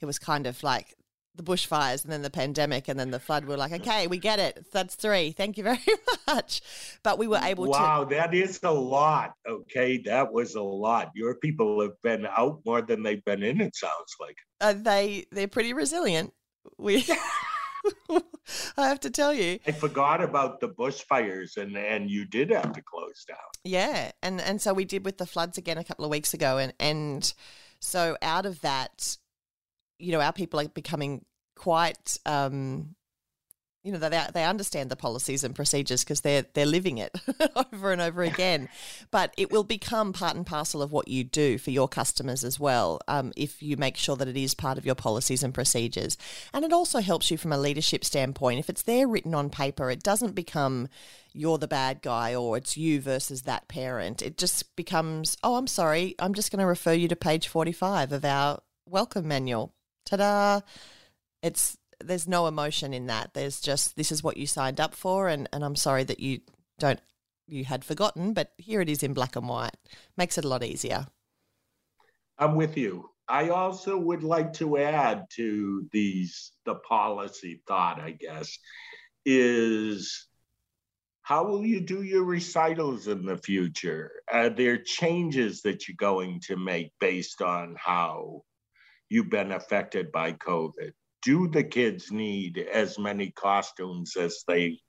It 0.01 0.07
was 0.07 0.19
kind 0.19 0.47
of 0.47 0.63
like 0.63 0.95
the 1.37 1.43
bushfires 1.43 2.05
and 2.05 2.13
then 2.13 2.23
the 2.23 2.31
pandemic 2.31 2.89
and 2.89 2.99
then 2.99 3.11
the 3.11 3.19
flood. 3.19 3.45
We're 3.45 3.57
like, 3.57 3.73
okay, 3.73 4.07
we 4.07 4.19
get 4.19 4.39
it. 4.39 4.67
That's 4.73 4.95
three. 4.95 5.33
Thank 5.33 5.59
you 5.59 5.65
very 5.65 5.81
much. 6.27 6.63
But 7.03 7.19
we 7.19 7.27
were 7.27 7.41
able 7.43 7.67
wow, 7.67 7.79
to. 7.79 7.83
Wow, 7.83 8.05
that 8.05 8.35
is 8.35 8.61
a 8.63 8.71
lot. 8.71 9.35
Okay, 9.49 9.99
that 9.99 10.33
was 10.33 10.55
a 10.55 10.63
lot. 10.63 11.11
Your 11.15 11.35
people 11.37 11.81
have 11.81 12.01
been 12.03 12.27
out 12.27 12.61
more 12.65 12.83
than 12.83 13.03
they've 13.03 13.25
been 13.25 13.43
in. 13.43 13.61
It 13.61 13.75
sounds 13.77 14.15
like. 14.21 14.37
Uh, 14.61 14.75
they 14.75 15.27
they're 15.31 15.49
pretty 15.49 15.73
resilient. 15.73 16.33
We. 16.79 17.05
I 18.79 18.89
have 18.89 19.01
to 19.01 19.11
tell 19.11 19.35
you. 19.35 19.59
I 19.67 19.73
forgot 19.73 20.23
about 20.23 20.61
the 20.61 20.69
bushfires 20.69 21.57
and 21.57 21.77
and 21.77 22.11
you 22.11 22.25
did 22.25 22.51
have 22.51 22.73
to 22.73 22.83
close 22.83 23.25
down. 23.27 23.37
Yeah, 23.63 24.13
and 24.23 24.41
and 24.41 24.61
so 24.61 24.73
we 24.73 24.85
did 24.85 25.05
with 25.05 25.19
the 25.19 25.27
floods 25.27 25.59
again 25.59 25.77
a 25.77 25.85
couple 25.85 26.05
of 26.05 26.11
weeks 26.11 26.33
ago 26.33 26.59
and 26.59 26.73
and 26.81 27.35
so 27.81 28.17
out 28.23 28.47
of 28.47 28.63
that 28.63 29.19
you 29.99 30.13
know, 30.13 30.21
our 30.21 30.33
people 30.33 30.61
are 30.61 30.69
becoming 30.69 31.25
quite, 31.55 32.19
um, 32.27 32.95
you 33.83 33.93
know, 33.93 33.99
they 33.99 34.19
they 34.33 34.45
understand 34.45 34.91
the 34.91 34.97
policies 34.97 35.45
and 35.45 35.55
procedures 35.55 36.03
because 36.03 36.23
they're 36.23 36.47
they're 36.55 36.65
living 36.65 36.97
it 36.97 37.15
over 37.57 37.93
and 37.93 38.01
over 38.01 38.23
again. 38.23 38.71
But 39.11 39.35
it 39.37 39.53
will 39.53 39.63
become 39.63 40.15
part 40.15 40.37
and 40.37 40.47
parcel 40.47 40.81
of 40.81 40.91
what 40.91 41.07
you 41.07 41.23
do 41.23 41.59
for 41.59 41.71
your 41.71 41.87
customers 41.87 42.45
as 42.45 42.59
well, 42.59 43.01
um, 43.09 43.35
if 43.37 43.63
you 43.63 43.77
make 43.77 43.99
sure 43.99 44.17
that 44.17 44.27
it 44.27 44.39
is 44.39 44.55
part 44.55 44.79
of 44.79 44.87
your 44.87 44.95
policies 44.95 45.43
and 45.43 45.53
procedures. 45.53 46.17
And 46.55 46.65
it 46.65 46.73
also 46.73 47.01
helps 47.01 47.31
you 47.31 47.37
from 47.37 47.53
a 47.53 47.59
leadership 47.59 48.07
standpoint. 48.07 48.59
If 48.59 48.71
it's 48.71 48.83
there 48.83 49.07
written 49.07 49.35
on 49.35 49.51
paper, 49.51 49.91
it 49.91 50.03
doesn't 50.03 50.35
become 50.35 50.89
you're 51.35 51.59
the 51.59 51.69
bad 51.69 52.01
guy 52.01 52.35
or 52.35 52.57
it's 52.57 52.79
you 52.79 53.03
versus 53.03 53.43
that 53.43 53.69
parent. 53.69 54.23
It 54.23 54.39
just 54.39 54.77
becomes, 54.77 55.37
oh, 55.43 55.57
I'm 55.57 55.67
sorry, 55.67 56.15
I'm 56.19 56.33
just 56.33 56.51
going 56.51 56.61
to 56.61 56.67
refer 56.67 56.93
you 56.93 57.09
to 57.09 57.17
page 57.17 57.49
45 57.49 58.13
of 58.13 58.25
our 58.25 58.61
welcome 58.87 59.29
manual 59.29 59.75
ta-da. 60.05 60.61
It's 61.43 61.77
there's 62.01 62.29
no 62.29 62.47
emotion 62.47 62.93
in 62.93 63.07
that. 63.07 63.35
There's 63.35 63.61
just 63.61 63.97
this 63.97 64.13
is 64.13 64.23
what 64.23 64.37
you 64.37 64.47
signed 64.47 64.81
up 64.81 64.95
for 64.95 65.29
and 65.29 65.49
and 65.53 65.65
i'm 65.65 65.77
sorry 65.77 66.05
that 66.05 66.21
you 66.21 66.41
don't 66.79 67.01
you 67.47 67.65
had 67.65 67.85
forgotten 67.85 68.33
but 68.33 68.53
here 68.59 68.81
it 68.81 68.89
is 68.89 69.03
in 69.03 69.15
black 69.15 69.37
and 69.37 69.49
white. 69.49 69.77
Makes 70.17 70.39
it 70.39 70.45
a 70.45 70.49
lot 70.49 70.65
easier. 70.65 71.07
I'm 72.39 72.57
with 72.57 72.77
you. 72.77 73.11
I 73.29 73.51
also 73.51 73.97
would 73.97 74.23
like 74.23 74.53
to 74.55 74.77
add 74.77 75.25
to 75.37 75.87
these 75.93 76.53
the 76.67 76.75
policy 76.75 77.63
thought 77.67 77.99
i 77.99 78.11
guess 78.11 78.59
is 79.25 80.29
how 81.25 81.43
will 81.43 81.65
you 81.65 81.81
do 81.81 82.03
your 82.03 82.23
recitals 82.23 83.09
in 83.09 83.25
the 83.25 83.39
future? 83.39 84.13
Are 84.31 84.51
there 84.51 84.77
changes 84.77 85.63
that 85.63 85.89
you're 85.89 85.97
going 85.97 86.41
to 86.41 86.57
make 86.57 86.93
based 87.01 87.41
on 87.41 87.77
how 87.79 88.43
you've 89.09 89.31
been 89.31 89.53
affected 89.53 90.13
by 90.13 90.33
COVID? 90.33 90.93
Do 91.23 91.49
the 91.49 91.65
kids 91.65 92.11
need 92.11 92.59
as 92.59 92.99
many 92.99 93.31
costumes 93.31 94.17
as 94.17 94.45
they 94.47 94.81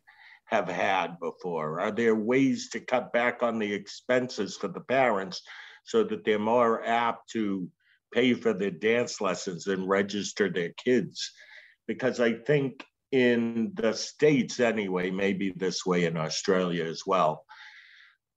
have 0.46 0.68
had 0.68 1.20
before? 1.20 1.80
Are 1.80 1.92
there 1.92 2.16
ways 2.16 2.70
to 2.72 2.80
cut 2.80 3.14
back 3.14 3.42
on 3.42 3.60
the 3.60 3.74
expenses 3.74 4.58
for 4.58 4.68
the 4.68 4.82
parents 4.82 5.42
so 5.86 6.04
that 6.04 6.26
they're 6.26 6.40
more 6.40 6.84
apt 6.86 7.30
to 7.32 7.70
pay 8.14 8.34
for 8.34 8.54
their 8.54 8.72
dance 8.72 9.22
lessons 9.22 9.68
and 9.68 9.88
register 9.88 10.50
their 10.50 10.72
kids? 10.84 11.32
Because 11.88 12.20
I 12.20 12.34
think 12.34 12.84
in 13.12 13.72
the 13.76 13.94
States, 13.94 14.60
anyway, 14.60 15.12
maybe 15.12 15.54
this 15.56 15.86
way 15.86 16.06
in 16.06 16.18
Australia 16.18 16.86
as 16.86 17.04
well, 17.06 17.46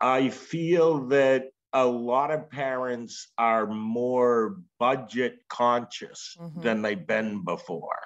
I 0.00 0.28
feel 0.28 1.08
that 1.08 1.46
a 1.72 1.85
lot 1.85 2.31
of 2.31 2.50
parents 2.50 3.28
are 3.37 3.66
more 3.66 4.61
budget 4.78 5.38
conscious 5.48 6.37
mm-hmm. 6.40 6.61
than 6.61 6.83
they've 6.83 7.07
been 7.07 7.44
before. 7.44 7.98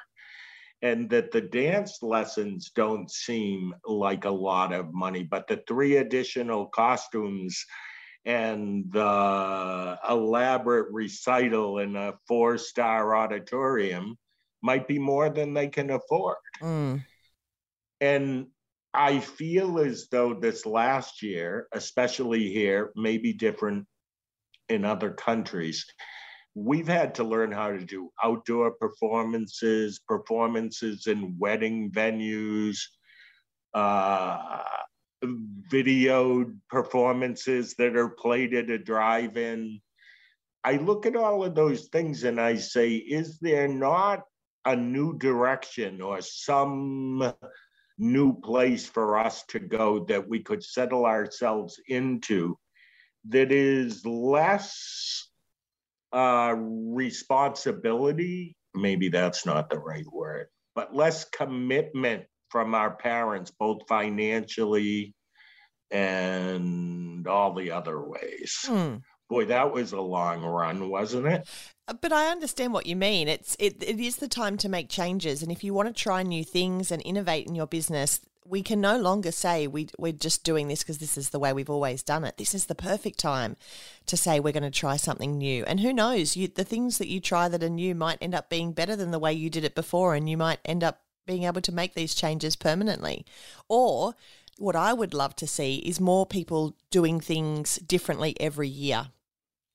and 0.82 1.08
that 1.10 1.30
the 1.30 1.40
dance 1.40 2.02
lessons 2.02 2.72
don't 2.74 3.08
seem 3.08 3.72
like 3.86 4.24
a 4.24 4.30
lot 4.30 4.72
of 4.72 4.92
money, 4.92 5.22
but 5.22 5.46
the 5.46 5.62
three 5.68 5.98
additional 5.98 6.66
costumes 6.66 7.64
and 8.24 8.84
the 8.90 9.98
elaborate 10.08 10.92
recital 10.92 11.78
in 11.78 11.96
a 11.96 12.14
four 12.26 12.58
star 12.58 13.14
auditorium 13.16 14.16
might 14.62 14.86
be 14.86 14.98
more 14.98 15.28
than 15.28 15.54
they 15.54 15.68
can 15.68 15.90
afford. 15.90 16.36
Mm. 16.60 17.04
And 18.00 18.46
I 18.94 19.20
feel 19.20 19.78
as 19.78 20.08
though 20.10 20.34
this 20.34 20.66
last 20.66 21.22
year, 21.22 21.66
especially 21.72 22.52
here, 22.52 22.92
may 22.94 23.16
be 23.18 23.32
different 23.32 23.86
in 24.68 24.84
other 24.84 25.10
countries. 25.10 25.86
We've 26.54 26.88
had 26.88 27.14
to 27.14 27.24
learn 27.24 27.52
how 27.52 27.70
to 27.70 27.84
do 27.84 28.10
outdoor 28.22 28.72
performances, 28.72 30.00
performances 30.06 31.06
in 31.06 31.36
wedding 31.38 31.90
venues, 31.90 32.78
uh, 33.72 34.62
video 35.70 36.52
performances 36.68 37.74
that 37.78 37.96
are 37.96 38.10
played 38.10 38.52
at 38.52 38.68
a 38.68 38.78
drive 38.78 39.38
in. 39.38 39.80
I 40.64 40.76
look 40.76 41.06
at 41.06 41.16
all 41.16 41.44
of 41.44 41.54
those 41.54 41.88
things 41.88 42.24
and 42.24 42.38
I 42.38 42.56
say, 42.56 42.94
is 42.96 43.38
there 43.38 43.68
not 43.68 44.24
a 44.64 44.76
new 44.76 45.16
direction 45.18 46.02
or 46.02 46.20
some 46.20 47.32
new 47.98 48.38
place 48.40 48.86
for 48.86 49.18
us 49.18 49.44
to 49.48 49.58
go 49.58 50.04
that 50.06 50.28
we 50.28 50.40
could 50.40 50.62
settle 50.62 51.06
ourselves 51.06 51.80
into 51.88 52.56
that 53.28 53.52
is 53.52 54.04
less 54.04 55.28
uh, 56.12 56.54
responsibility? 56.56 58.56
Maybe 58.74 59.08
that's 59.08 59.46
not 59.46 59.70
the 59.70 59.78
right 59.78 60.06
word, 60.10 60.48
but 60.74 60.94
less 60.94 61.24
commitment 61.24 62.24
from 62.50 62.74
our 62.74 62.90
parents, 62.90 63.50
both 63.50 63.82
financially 63.88 65.14
and 65.90 67.26
all 67.26 67.54
the 67.54 67.70
other 67.70 68.00
ways. 68.00 68.58
Hmm. 68.64 68.96
Boy, 69.32 69.46
that 69.46 69.72
was 69.72 69.92
a 69.92 70.00
long 70.02 70.42
run, 70.42 70.90
wasn't 70.90 71.26
it? 71.26 71.48
Uh, 71.88 71.94
But 71.94 72.12
I 72.12 72.30
understand 72.30 72.74
what 72.74 72.84
you 72.84 72.94
mean. 72.96 73.28
It's 73.28 73.56
it, 73.58 73.82
it 73.82 73.98
is 73.98 74.16
the 74.16 74.28
time 74.28 74.58
to 74.58 74.68
make 74.68 74.90
changes, 74.90 75.42
and 75.42 75.50
if 75.50 75.64
you 75.64 75.72
want 75.72 75.88
to 75.88 75.94
try 75.94 76.22
new 76.22 76.44
things 76.44 76.92
and 76.92 77.00
innovate 77.02 77.46
in 77.46 77.54
your 77.54 77.66
business, 77.66 78.20
we 78.44 78.62
can 78.62 78.78
no 78.78 78.98
longer 78.98 79.32
say 79.32 79.66
we 79.66 79.88
we're 79.96 80.12
just 80.12 80.44
doing 80.44 80.68
this 80.68 80.82
because 80.82 80.98
this 80.98 81.16
is 81.16 81.30
the 81.30 81.38
way 81.38 81.54
we've 81.54 81.70
always 81.70 82.02
done 82.02 82.24
it. 82.24 82.36
This 82.36 82.54
is 82.54 82.66
the 82.66 82.74
perfect 82.74 83.18
time 83.18 83.56
to 84.04 84.18
say 84.18 84.38
we're 84.38 84.52
going 84.52 84.70
to 84.70 84.70
try 84.70 84.96
something 84.96 85.38
new. 85.38 85.64
And 85.64 85.80
who 85.80 85.94
knows, 85.94 86.36
you 86.36 86.46
the 86.48 86.62
things 86.62 86.98
that 86.98 87.08
you 87.08 87.18
try 87.18 87.48
that 87.48 87.62
are 87.62 87.70
new 87.70 87.94
might 87.94 88.18
end 88.20 88.34
up 88.34 88.50
being 88.50 88.72
better 88.72 88.96
than 88.96 89.12
the 89.12 89.18
way 89.18 89.32
you 89.32 89.48
did 89.48 89.64
it 89.64 89.74
before, 89.74 90.14
and 90.14 90.28
you 90.28 90.36
might 90.36 90.60
end 90.66 90.84
up 90.84 91.00
being 91.26 91.44
able 91.44 91.62
to 91.62 91.72
make 91.72 91.94
these 91.94 92.14
changes 92.14 92.54
permanently. 92.54 93.24
Or 93.66 94.14
what 94.58 94.76
I 94.76 94.92
would 94.92 95.14
love 95.14 95.34
to 95.36 95.46
see 95.46 95.76
is 95.76 96.00
more 96.00 96.26
people 96.26 96.76
doing 96.90 97.18
things 97.18 97.76
differently 97.76 98.36
every 98.38 98.68
year 98.68 99.08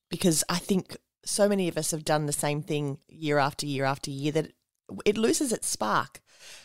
because 0.08 0.44
I 0.48 0.58
think 0.58 0.96
so 1.24 1.48
many 1.48 1.68
of 1.68 1.76
us 1.76 1.90
have 1.90 2.04
done 2.04 2.26
the 2.26 2.32
same 2.32 2.62
thing 2.62 2.98
year 3.08 3.38
after 3.38 3.66
year 3.66 3.84
after 3.84 4.10
year 4.10 4.32
that 4.32 4.52
it 5.04 5.18
loses 5.18 5.52
its 5.52 5.68
spark. 5.68 6.20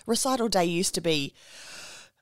Recital 0.06 0.47
day 0.47 0.65
used 0.65 0.95
to 0.95 1.01
be 1.01 1.34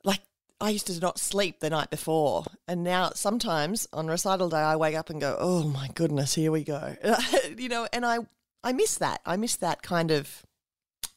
like 0.04 0.22
I 0.60 0.70
used 0.70 0.88
to 0.88 1.00
not 1.00 1.20
sleep 1.20 1.60
the 1.60 1.70
night 1.70 1.90
before, 1.90 2.46
and 2.68 2.84
now 2.84 3.12
sometimes 3.14 3.88
on 3.94 4.08
recital 4.08 4.50
day 4.50 4.58
I 4.58 4.76
wake 4.76 4.96
up 4.96 5.10
and 5.10 5.20
go, 5.22 5.38
"Oh 5.40 5.64
my 5.64 5.90
goodness, 5.94 6.36
here 6.36 6.52
we 6.52 6.64
go," 6.64 6.96
you 7.58 7.70
know, 7.70 7.88
and 7.92 8.06
I 8.06 8.20
I 8.64 8.74
miss 8.74 8.98
that. 8.98 9.22
I 9.26 9.38
miss 9.38 9.56
that 9.58 9.82
kind 9.82 10.12
of 10.12 10.44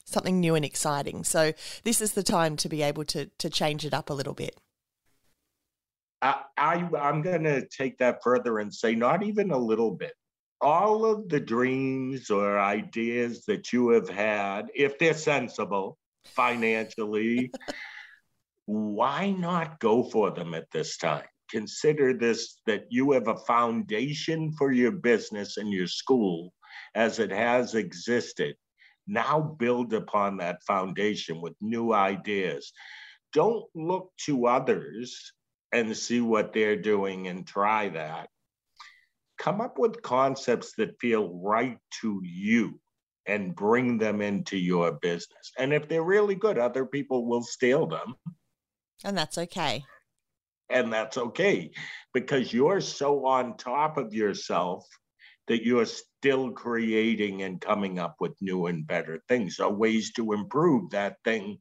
something 0.05 0.41
new 0.41 0.55
and 0.55 0.65
exciting. 0.65 1.25
So 1.25 1.53
this 1.83 2.01
is 2.01 2.13
the 2.13 2.23
time 2.23 2.57
to 2.59 2.69
be 2.69 2.83
able 2.83 3.05
to 3.07 3.27
to 3.27 3.51
change 3.51 3.85
it 3.85 3.95
up 3.95 4.11
a 4.11 4.15
little 4.15 4.35
bit. 4.35 4.59
I, 6.25 6.41
I 6.57 6.89
I'm 6.99 7.21
gonna 7.21 7.67
take 7.67 7.99
that 7.99 8.23
further 8.23 8.59
and 8.59 8.73
say 8.73 8.95
not 8.95 9.23
even 9.23 9.51
a 9.51 9.59
little 9.59 9.91
bit. 9.91 10.15
All 10.63 11.05
of 11.05 11.29
the 11.29 11.39
dreams 11.39 12.31
or 12.31 12.59
ideas 12.59 13.45
that 13.45 13.75
you 13.75 13.91
have 13.91 14.09
had, 14.09 14.69
if 14.75 14.99
they're 14.99 15.13
sensible 15.13 15.99
financially, 16.25 17.53
why 18.65 19.33
not 19.33 19.79
go 19.81 20.03
for 20.03 20.31
them 20.31 20.55
at 20.55 20.71
this 20.73 20.97
time? 20.97 21.27
Consider 21.51 22.15
this 22.15 22.59
that 22.65 22.87
you 22.89 23.13
have 23.13 23.29
a 23.29 23.37
foundation 23.37 24.51
for 24.57 24.73
your 24.73 24.93
business 24.93 25.59
and 25.59 25.71
your 25.71 25.87
school 25.87 26.55
as 26.95 27.19
it 27.19 27.31
has 27.31 27.75
existed. 27.75 28.57
Now 29.07 29.43
build 29.59 29.93
upon 29.93 30.39
that 30.39 30.63
foundation 30.67 31.43
with 31.43 31.53
new 31.61 31.93
ideas. 31.93 32.73
Don't 33.35 33.67
look 33.75 34.11
to 34.25 34.47
others 34.47 35.35
and 35.75 35.97
see 35.97 36.21
what 36.21 36.53
they're 36.53 36.81
doing 36.81 37.27
and 37.27 37.47
try 37.47 37.89
that. 37.89 38.29
Come 39.39 39.61
up 39.61 39.77
with 39.77 40.03
concepts 40.03 40.75
that 40.79 41.01
feel 41.01 41.41
right 41.43 41.79
to 42.01 42.21
you 42.23 42.81
and 43.27 43.57
bring 43.57 43.99
them 43.99 44.21
into 44.21 44.57
your 44.57 44.93
business. 44.93 45.53
And 45.59 45.73
if 45.73 45.89
they're 45.89 46.05
really 46.05 46.37
good, 46.37 46.59
other 46.59 46.87
people 46.87 47.27
will 47.27 47.43
steal 47.43 47.87
them. 47.87 48.15
And 49.03 49.19
that's 49.19 49.37
okay. 49.37 49.85
And 50.71 50.93
that's 50.93 51.19
okay 51.19 51.73
because 52.15 52.53
you're 52.53 52.81
so 52.81 53.27
on 53.27 53.57
top 53.57 53.99
of 53.99 54.15
yourself 54.15 54.87
that 55.49 55.65
you're 55.65 55.87
still 55.87 56.53
creating 56.53 57.43
and 57.43 57.61
coming 57.61 57.99
up 57.99 58.15
with 58.21 58.33
new 58.41 58.67
and 58.67 58.87
better 58.87 59.21
things 59.29 59.59
or 59.59 59.75
ways 59.75 60.13
to 60.13 60.33
improve 60.33 60.91
that 60.91 61.17
thing 61.25 61.59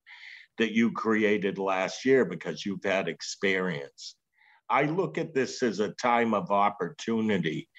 that 0.57 0.71
you 0.73 0.91
created 0.91 1.57
last 1.57 2.05
year 2.05 2.25
because 2.25 2.65
you've 2.65 2.83
had 2.83 3.07
experience. 3.07 4.15
I 4.69 4.83
look 4.83 5.17
at 5.17 5.33
this 5.33 5.61
as 5.63 5.79
a 5.79 5.93
time 5.93 6.33
of 6.33 6.51
opportunity. 6.51 7.69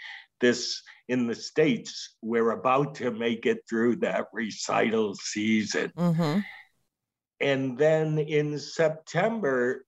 This 0.40 0.82
in 1.08 1.26
the 1.26 1.34
States, 1.34 2.16
we're 2.22 2.50
about 2.50 2.94
to 2.96 3.10
make 3.10 3.46
it 3.46 3.58
through 3.68 3.96
that 3.96 4.26
recital 4.32 5.14
season. 5.14 5.92
Mm-hmm. 5.96 6.40
And 7.40 7.78
then 7.78 8.18
in 8.18 8.58
September, 8.58 9.84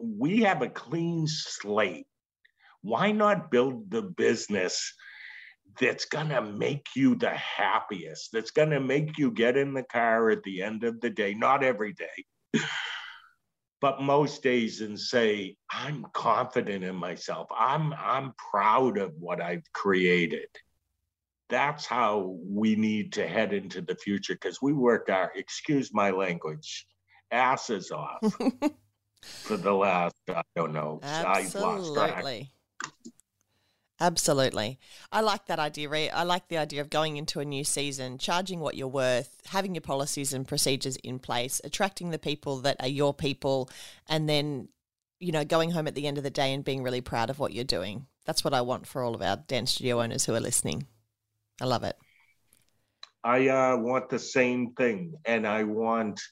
we 0.00 0.42
have 0.42 0.62
a 0.62 0.68
clean 0.68 1.26
slate. 1.26 2.06
Why 2.82 3.12
not 3.12 3.50
build 3.50 3.90
the 3.90 4.02
business 4.02 4.94
that's 5.80 6.04
going 6.06 6.28
to 6.28 6.42
make 6.42 6.86
you 6.94 7.14
the 7.14 7.30
happiest, 7.30 8.30
that's 8.32 8.50
going 8.50 8.70
to 8.70 8.80
make 8.80 9.18
you 9.18 9.30
get 9.30 9.56
in 9.56 9.74
the 9.74 9.82
car 9.82 10.30
at 10.30 10.42
the 10.42 10.62
end 10.62 10.84
of 10.84 11.00
the 11.00 11.10
day, 11.10 11.34
not 11.34 11.62
every 11.62 11.92
day, 11.92 12.24
but 13.80 14.02
most 14.02 14.42
days 14.42 14.80
and 14.80 14.98
say, 14.98 15.56
I'm 15.70 16.06
confident 16.12 16.84
in 16.84 16.96
myself. 16.96 17.48
I'm, 17.56 17.92
I'm 17.94 18.32
proud 18.50 18.98
of 18.98 19.12
what 19.18 19.40
I've 19.40 19.70
created. 19.72 20.48
That's 21.48 21.86
how 21.86 22.36
we 22.42 22.76
need 22.76 23.12
to 23.14 23.26
head 23.26 23.52
into 23.52 23.80
the 23.80 23.96
future 23.96 24.34
because 24.34 24.62
we 24.62 24.72
work 24.72 25.08
our, 25.10 25.32
excuse 25.34 25.90
my 25.92 26.10
language, 26.10 26.86
asses 27.30 27.90
off 27.90 28.20
for 29.22 29.56
the 29.56 29.72
last, 29.72 30.14
I 30.28 30.42
don't 30.54 30.72
know, 30.72 31.00
I've 31.02 31.54
lost 31.54 31.94
track. 31.94 32.10
Absolutely. 32.16 32.50
Absolutely. 34.00 34.78
I 35.12 35.20
like 35.20 35.46
that 35.46 35.58
idea. 35.58 35.90
I 36.14 36.22
like 36.22 36.48
the 36.48 36.56
idea 36.56 36.80
of 36.80 36.88
going 36.88 37.18
into 37.18 37.38
a 37.38 37.44
new 37.44 37.64
season, 37.64 38.16
charging 38.16 38.60
what 38.60 38.74
you're 38.74 38.88
worth, 38.88 39.42
having 39.46 39.74
your 39.74 39.82
policies 39.82 40.32
and 40.32 40.48
procedures 40.48 40.96
in 40.96 41.18
place, 41.18 41.60
attracting 41.64 42.10
the 42.10 42.18
people 42.18 42.60
that 42.60 42.76
are 42.80 42.88
your 42.88 43.12
people, 43.12 43.68
and 44.08 44.26
then, 44.26 44.68
you 45.18 45.32
know, 45.32 45.44
going 45.44 45.70
home 45.70 45.86
at 45.86 45.94
the 45.94 46.06
end 46.06 46.16
of 46.16 46.24
the 46.24 46.30
day 46.30 46.54
and 46.54 46.64
being 46.64 46.82
really 46.82 47.02
proud 47.02 47.28
of 47.28 47.38
what 47.38 47.52
you're 47.52 47.62
doing. 47.62 48.06
That's 48.24 48.42
what 48.42 48.54
I 48.54 48.62
want 48.62 48.86
for 48.86 49.02
all 49.02 49.14
of 49.14 49.20
our 49.20 49.36
dance 49.36 49.72
studio 49.72 50.00
owners 50.00 50.24
who 50.24 50.34
are 50.34 50.40
listening. 50.40 50.86
I 51.60 51.66
love 51.66 51.84
it. 51.84 51.96
I 53.22 53.48
uh, 53.48 53.76
want 53.76 54.08
the 54.08 54.18
same 54.18 54.72
thing, 54.72 55.12
and 55.26 55.46
I 55.46 55.64
want 55.64 56.22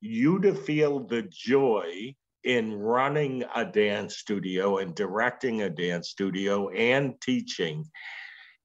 you 0.00 0.38
to 0.40 0.54
feel 0.54 1.00
the 1.00 1.22
joy 1.22 2.14
in 2.44 2.74
running 2.74 3.44
a 3.54 3.64
dance 3.64 4.16
studio 4.16 4.78
and 4.78 4.94
directing 4.94 5.62
a 5.62 5.70
dance 5.70 6.08
studio 6.10 6.68
and 6.70 7.20
teaching. 7.20 7.84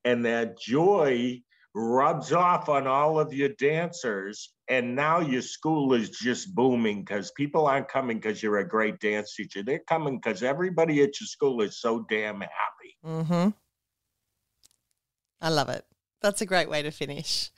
And 0.05 0.25
that 0.25 0.59
joy 0.59 1.41
rubs 1.73 2.31
off 2.33 2.67
on 2.69 2.87
all 2.87 3.19
of 3.19 3.33
your 3.33 3.49
dancers. 3.49 4.53
And 4.69 4.95
now 4.95 5.19
your 5.19 5.41
school 5.41 5.93
is 5.93 6.09
just 6.09 6.53
booming 6.53 7.03
because 7.03 7.31
people 7.31 7.65
aren't 7.67 7.87
coming 7.87 8.19
because 8.19 8.43
you're 8.43 8.59
a 8.59 8.67
great 8.67 8.99
dance 8.99 9.35
teacher. 9.35 9.63
They're 9.63 9.79
coming 9.87 10.17
because 10.17 10.43
everybody 10.43 11.01
at 11.01 11.19
your 11.19 11.27
school 11.27 11.61
is 11.61 11.79
so 11.79 12.05
damn 12.09 12.41
happy. 12.41 12.97
Mm-hmm. 13.05 13.49
I 15.41 15.49
love 15.49 15.69
it. 15.69 15.85
That's 16.21 16.41
a 16.41 16.45
great 16.45 16.69
way 16.69 16.81
to 16.81 16.91
finish. 16.91 17.49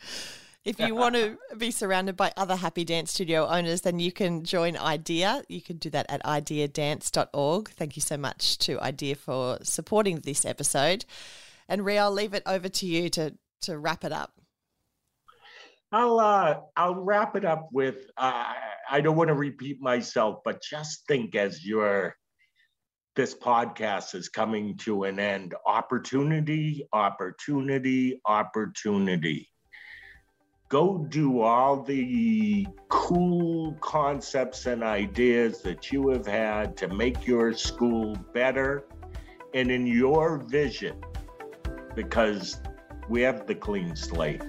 If 0.63 0.79
you 0.79 0.93
want 0.93 1.15
to 1.15 1.39
be 1.57 1.71
surrounded 1.71 2.15
by 2.15 2.31
other 2.37 2.55
happy 2.55 2.85
dance 2.85 3.11
studio 3.11 3.47
owners, 3.47 3.81
then 3.81 3.99
you 3.99 4.11
can 4.11 4.43
join 4.43 4.77
IDEA. 4.77 5.43
You 5.49 5.59
can 5.59 5.77
do 5.77 5.89
that 5.89 6.05
at 6.07 6.23
ideadance.org. 6.23 7.69
Thank 7.69 7.95
you 7.95 8.01
so 8.01 8.15
much 8.15 8.59
to 8.59 8.79
IDEA 8.79 9.15
for 9.15 9.57
supporting 9.63 10.19
this 10.19 10.45
episode. 10.45 11.05
And 11.67 11.83
Rhee, 11.83 11.97
I'll 11.97 12.11
leave 12.11 12.35
it 12.35 12.43
over 12.45 12.69
to 12.69 12.85
you 12.85 13.09
to, 13.09 13.33
to 13.61 13.79
wrap 13.79 14.03
it 14.03 14.11
up. 14.11 14.33
I'll 15.91 16.19
uh, 16.19 16.59
I'll 16.77 16.95
wrap 16.95 17.35
it 17.35 17.43
up 17.43 17.67
with 17.73 18.05
uh, 18.15 18.53
I 18.89 19.01
don't 19.01 19.17
want 19.17 19.27
to 19.27 19.33
repeat 19.33 19.81
myself, 19.81 20.39
but 20.45 20.61
just 20.61 21.05
think 21.07 21.35
as 21.35 21.65
your 21.65 22.15
this 23.17 23.35
podcast 23.35 24.15
is 24.15 24.29
coming 24.29 24.77
to 24.77 25.03
an 25.03 25.19
end. 25.19 25.53
Opportunity, 25.67 26.87
opportunity, 26.93 28.21
opportunity. 28.25 29.49
Go 30.71 30.99
do 31.09 31.41
all 31.41 31.81
the 31.83 32.65
cool 32.87 33.73
concepts 33.81 34.67
and 34.67 34.83
ideas 34.83 35.59
that 35.63 35.91
you 35.91 36.07
have 36.11 36.25
had 36.25 36.77
to 36.77 36.87
make 36.87 37.27
your 37.27 37.51
school 37.51 38.15
better 38.33 38.85
and 39.53 39.69
in 39.69 39.85
your 39.85 40.37
vision, 40.37 40.95
because 41.93 42.61
we 43.09 43.21
have 43.21 43.47
the 43.47 43.55
clean 43.55 43.97
slate. 43.97 44.43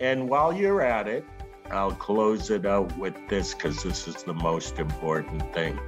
And 0.00 0.28
while 0.28 0.52
you're 0.52 0.82
at 0.82 1.06
it, 1.06 1.24
I'll 1.70 1.92
close 1.92 2.50
it 2.50 2.66
out 2.66 2.98
with 2.98 3.14
this 3.28 3.54
because 3.54 3.84
this 3.84 4.08
is 4.08 4.24
the 4.24 4.34
most 4.34 4.80
important 4.80 5.54
thing. 5.54 5.78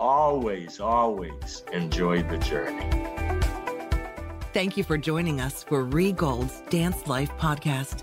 Always, 0.00 0.80
always 0.80 1.62
enjoy 1.72 2.24
the 2.24 2.38
journey. 2.38 2.90
Thank 4.52 4.76
you 4.76 4.82
for 4.82 4.98
joining 4.98 5.40
us 5.40 5.62
for 5.62 5.84
Rhee 5.84 6.10
Gold's 6.10 6.62
Dance 6.68 7.06
Life 7.06 7.30
podcast. 7.38 8.02